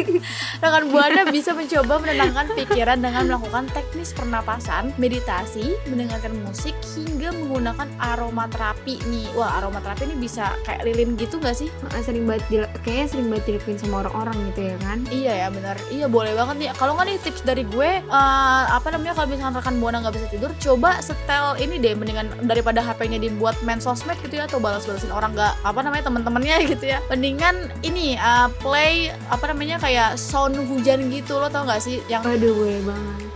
rekan 0.64 0.84
buana 0.88 1.22
bisa 1.28 1.52
mencoba 1.52 1.98
menenangkan 1.98 2.46
pikiran 2.56 2.98
dengan 2.98 3.28
melakukan 3.28 3.66
teknis 3.74 4.14
pernapasan, 4.14 4.94
meditasi, 4.96 5.74
mendengarkan 5.90 6.32
musik 6.46 6.74
hingga 6.96 7.34
menggunakan 7.34 7.88
aromaterapi 7.98 8.96
nih. 9.10 9.28
Wah 9.36 9.60
aromaterapi 9.60 10.08
ini 10.08 10.16
bisa 10.22 10.31
kayak 10.36 10.82
lilin 10.82 11.14
gitu 11.14 11.36
nggak 11.36 11.52
sih? 11.52 11.68
Sering 12.00 12.24
banget 12.24 12.44
dil- 12.48 12.72
Kayaknya 12.80 13.06
sering 13.08 13.26
banget 13.28 13.44
dilakuin 13.48 13.76
sama 13.76 13.94
orang-orang 14.00 14.36
gitu 14.48 14.60
ya 14.64 14.76
kan 14.80 14.98
Iya 15.08 15.32
ya 15.36 15.48
benar. 15.48 15.76
Iya 15.88 16.06
boleh 16.06 16.32
banget 16.32 16.56
nih. 16.58 16.68
Kalau 16.74 16.92
nggak 16.94 17.06
nih 17.06 17.16
tips 17.20 17.42
dari 17.42 17.64
gue 17.64 17.90
eh, 18.00 18.64
apa 18.68 18.88
namanya 18.88 19.12
kalau 19.12 19.26
misalkan 19.28 19.54
rekan 19.54 19.76
buana 19.76 19.98
nggak 20.00 20.14
bisa 20.14 20.26
tidur, 20.28 20.50
coba 20.56 20.98
setel 21.00 21.56
ini 21.58 21.76
deh 21.76 21.92
mendingan 21.92 22.26
daripada 22.44 22.80
HP-nya 22.80 23.18
dibuat 23.18 23.58
main 23.62 23.78
sosmed 23.78 24.16
gitu 24.20 24.38
ya 24.38 24.46
atau 24.46 24.56
balas-balasin 24.56 25.10
orang 25.10 25.32
nggak 25.32 25.52
apa 25.62 25.80
namanya 25.80 26.04
teman-temannya 26.06 26.56
gitu 26.72 26.84
ya. 26.88 26.98
Mendingan 27.08 27.68
ini 27.82 28.14
eh, 28.14 28.48
play 28.60 29.10
apa 29.28 29.50
namanya 29.50 29.76
kayak 29.76 30.16
sound 30.16 30.56
hujan 30.56 31.10
gitu 31.10 31.36
lo 31.36 31.48
tau 31.48 31.64
nggak 31.64 31.82
sih 31.82 31.98
yang 32.06 32.22
Waduh 32.22 32.54
boleh 32.54 32.80
banget 32.84 33.31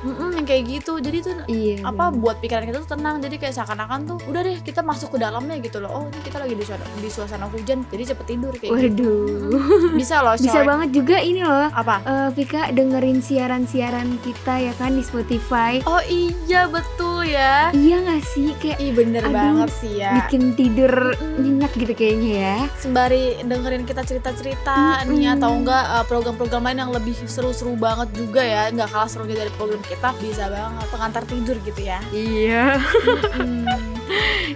kayak 0.47 0.63
gitu. 0.71 1.03
Jadi 1.03 1.19
tuh 1.21 1.35
Iya 1.51 1.83
apa 1.83 2.09
bener. 2.09 2.21
buat 2.23 2.37
pikiran 2.41 2.65
kita 2.65 2.79
tuh 2.87 2.91
tenang. 2.97 3.19
Jadi 3.21 3.37
kayak 3.37 3.55
seakan-akan 3.59 4.01
tuh 4.07 4.19
udah 4.31 4.41
deh 4.47 4.57
kita 4.63 4.81
masuk 4.81 5.13
ke 5.13 5.19
dalamnya 5.19 5.59
gitu 5.59 5.83
loh. 5.83 5.91
Oh 5.91 6.05
ini 6.07 6.21
kita 6.23 6.39
lagi 6.39 6.55
di 6.55 6.65
suasana, 6.65 6.87
di 6.97 7.11
suasana 7.11 7.47
hujan 7.51 7.79
jadi 7.91 8.15
cepet 8.15 8.27
tidur 8.31 8.55
kayak 8.55 8.71
gitu. 8.71 9.11
Waduh. 9.11 9.93
Bisa 9.99 10.23
loh 10.23 10.39
Bisa 10.39 10.61
banget 10.63 10.89
juga 10.95 11.17
ini 11.19 11.43
loh. 11.43 11.69
Apa? 11.69 11.97
Eh, 12.07 12.29
Vika 12.33 12.71
dengerin 12.71 13.19
siaran-siaran 13.21 14.21
kita 14.23 14.55
ya 14.61 14.73
kan 14.79 14.95
di 14.95 15.03
Spotify. 15.03 15.81
Oh 15.85 16.01
iya 16.07 16.69
betul 16.69 17.16
ya. 17.27 17.69
Iya 17.71 17.97
gak 18.03 18.23
sih 18.25 18.55
kayak 18.57 18.79
Ih 18.79 18.93
bener 18.93 19.23
Aduh, 19.23 19.35
banget 19.35 19.71
sih 19.75 19.93
ya. 19.99 20.13
bikin 20.23 20.55
tidur 20.55 21.13
Mm-mm. 21.13 21.43
nyenyak 21.43 21.73
gitu 21.75 21.93
kayaknya 21.93 22.31
ya 22.33 22.57
Sembari 22.77 23.43
dengerin 23.43 23.83
kita 23.83 24.03
cerita-cerita 24.03 25.03
nih 25.05 25.27
Mm-mm. 25.27 25.37
atau 25.37 25.51
enggak 25.53 25.85
uh, 25.85 26.05
program-program 26.05 26.63
lain 26.63 26.79
yang 26.81 26.93
lebih 26.93 27.17
seru-seru 27.27 27.75
banget 27.75 28.09
juga 28.15 28.41
ya, 28.41 28.71
nggak 28.71 28.89
kalah 28.89 29.09
serunya 29.09 29.37
dari 29.37 29.53
program 29.55 29.83
kita 29.83 30.15
bisa 30.19 30.47
banget 30.47 30.87
pengantar 30.89 31.23
tidur 31.25 31.57
gitu 31.63 31.81
ya. 31.83 31.99
Iya 32.11 32.79
Mm. 33.37 33.96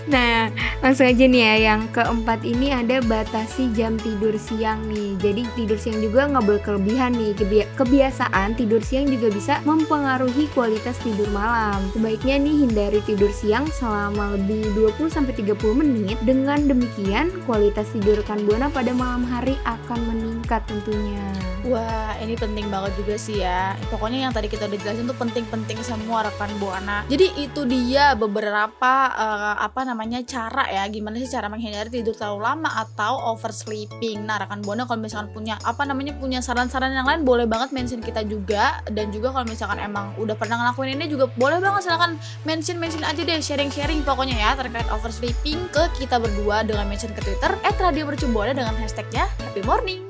Nah, 0.07 0.51
langsung 0.83 1.07
aja 1.11 1.25
nih 1.27 1.43
ya 1.43 1.55
Yang 1.73 1.83
keempat 1.97 2.41
ini 2.47 2.71
ada 2.75 3.03
batasi 3.05 3.71
jam 3.75 3.99
tidur 3.99 4.35
siang 4.39 4.87
nih. 4.91 5.17
Jadi 5.19 5.43
tidur 5.59 5.79
siang 5.79 5.99
juga 5.99 6.31
nggak 6.31 6.45
boleh 6.47 6.63
kelebihan 6.63 7.13
nih. 7.15 7.33
Kebi- 7.35 7.69
Kebiasaan 7.79 8.55
tidur 8.59 8.83
siang 8.85 9.11
juga 9.11 9.29
bisa 9.33 9.59
mempengaruhi 9.67 10.47
kualitas 10.53 10.97
tidur 11.03 11.27
malam. 11.35 11.81
Sebaiknya 11.95 12.39
nih 12.41 12.55
hindari 12.67 13.01
tidur 13.05 13.31
siang 13.31 13.67
selama 13.71 14.37
lebih 14.39 14.67
20-30 14.77 15.75
menit. 15.75 16.19
Dengan 16.23 16.69
demikian 16.69 17.33
kualitas 17.49 17.89
tidur 17.91 18.21
rekan 18.21 18.43
Buana 18.45 18.69
pada 18.71 18.93
malam 18.95 19.25
hari 19.27 19.57
akan 19.67 19.99
meningkat 20.11 20.63
tentunya 20.67 21.25
Wah 21.69 22.17
ini 22.25 22.41
penting 22.41 22.73
banget 22.73 22.97
juga 22.97 23.21
sih 23.21 23.45
ya. 23.45 23.77
Pokoknya 23.93 24.29
yang 24.29 24.33
tadi 24.33 24.49
kita 24.49 24.65
udah 24.65 24.81
jelasin 24.81 25.05
tuh 25.05 25.19
penting-penting 25.21 25.79
semua 25.85 26.25
rekan 26.25 26.49
buana. 26.57 27.05
Jadi 27.13 27.37
itu 27.37 27.69
dia 27.69 28.17
beberapa 28.17 29.13
uh, 29.13 29.61
apa 29.61 29.85
namanya 29.85 30.25
cara 30.25 30.65
ya 30.73 30.89
gimana 30.89 31.21
sih 31.21 31.29
cara 31.29 31.53
menghindari 31.53 31.93
tidur 31.93 32.17
terlalu 32.17 32.49
lama 32.49 32.71
atau 32.81 33.37
oversleeping. 33.37 34.25
Nah 34.25 34.41
rekan 34.41 34.65
buana 34.65 34.89
kalau 34.89 35.05
misalkan 35.05 35.29
punya 35.37 35.61
apa 35.61 35.85
namanya 35.85 36.17
punya 36.17 36.41
saran-saran 36.41 36.97
yang 36.97 37.05
lain 37.05 37.29
boleh 37.29 37.45
banget 37.45 37.77
mention 37.77 38.01
kita 38.01 38.25
juga 38.25 38.81
dan 38.89 39.13
juga 39.13 39.29
kalau 39.37 39.45
misalkan 39.45 39.85
emang 39.85 40.17
udah 40.17 40.35
pernah 40.41 40.65
ngelakuin 40.65 40.97
ini 40.97 41.13
juga 41.13 41.29
boleh 41.37 41.61
banget 41.61 41.93
silakan 41.93 42.17
mention 42.49 42.81
mention 42.81 43.05
aja 43.05 43.21
deh 43.21 43.37
sharing-sharing 43.37 44.01
pokoknya 44.01 44.37
ya 44.41 44.57
terkait 44.57 44.89
oversleeping 44.89 45.69
ke 45.69 45.83
kita 46.01 46.17
berdua 46.17 46.65
dengan 46.65 46.89
mention 46.89 47.13
ke 47.13 47.21
Twitter 47.21 47.53
@radiomercubuana 47.77 48.57
dengan 48.57 48.77
hashtagnya 48.81 49.29
Happy 49.41 49.61
Morning. 49.65 50.10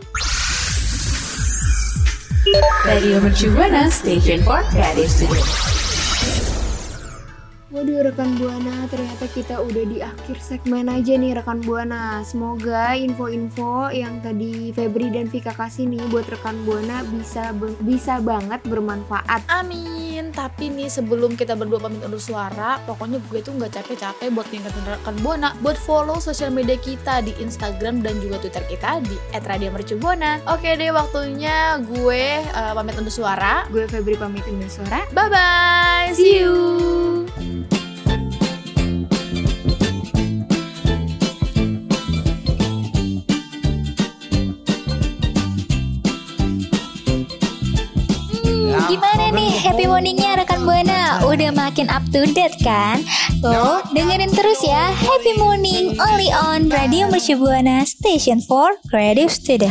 Radio 2.84 3.20
Mercu 3.20 3.50
Buana 3.54 3.90
Station 3.90 4.42
for 4.42 4.62
Creative 4.70 5.08
Studio. 5.08 5.69
Waduh 7.70 8.02
rekan 8.02 8.34
Buana, 8.34 8.90
ternyata 8.90 9.30
kita 9.30 9.62
udah 9.62 9.84
di 9.86 10.02
akhir 10.02 10.42
segmen 10.42 10.90
aja 10.90 11.14
nih 11.14 11.38
rekan 11.38 11.62
Buana. 11.62 12.18
Semoga 12.26 12.98
info-info 12.98 13.94
yang 13.94 14.18
tadi 14.26 14.74
Febri 14.74 15.06
dan 15.06 15.30
Vika 15.30 15.54
kasih 15.54 15.86
nih 15.86 16.02
buat 16.10 16.26
rekan 16.26 16.58
Buana 16.66 17.06
bisa 17.14 17.54
bisa 17.86 18.18
banget 18.18 18.58
bermanfaat. 18.66 19.46
Amin. 19.46 20.34
Tapi 20.34 20.66
nih 20.66 20.90
sebelum 20.90 21.38
kita 21.38 21.54
berdua 21.54 21.78
pamit 21.78 22.02
undur 22.02 22.18
suara, 22.18 22.82
pokoknya 22.90 23.22
gue 23.30 23.38
tuh 23.38 23.54
nggak 23.54 23.70
capek-capek 23.78 24.34
buat 24.34 24.50
ngingetin 24.50 24.84
rekan 24.90 25.16
Buana 25.22 25.54
buat 25.62 25.78
follow 25.78 26.18
sosial 26.18 26.50
media 26.50 26.74
kita 26.74 27.22
di 27.22 27.38
Instagram 27.38 28.02
dan 28.02 28.18
juga 28.18 28.42
Twitter 28.42 28.66
kita 28.66 28.98
di 29.06 29.14
@radiomercubuana. 29.30 30.42
Oke 30.50 30.74
deh, 30.74 30.90
waktunya 30.90 31.78
gue 31.86 32.42
eh, 32.42 32.72
pamit 32.74 32.98
undur 32.98 33.14
suara. 33.14 33.62
Gue 33.70 33.86
Febri 33.86 34.18
pamit 34.18 34.42
undur 34.50 34.66
suara. 34.66 35.06
Bye 35.14 35.30
bye. 35.30 36.10
See 36.18 36.42
you. 36.42 36.99
Gimana 48.90 49.30
nih 49.30 49.54
happy 49.54 49.86
morningnya 49.86 50.42
rekan 50.42 50.66
Buana? 50.66 51.22
Udah 51.22 51.54
makin 51.54 51.86
up 51.94 52.02
to 52.10 52.26
date 52.26 52.58
kan? 52.58 52.98
Tuh, 53.38 53.86
dengerin 53.94 54.34
terus 54.34 54.58
ya 54.66 54.90
Happy 54.90 55.38
Morning 55.38 55.94
only 56.02 56.26
on 56.34 56.66
Radio 56.66 57.06
Mercu 57.06 57.38
Buana 57.38 57.86
Station 57.86 58.42
for 58.42 58.74
Creative 58.90 59.30
Student. 59.30 59.70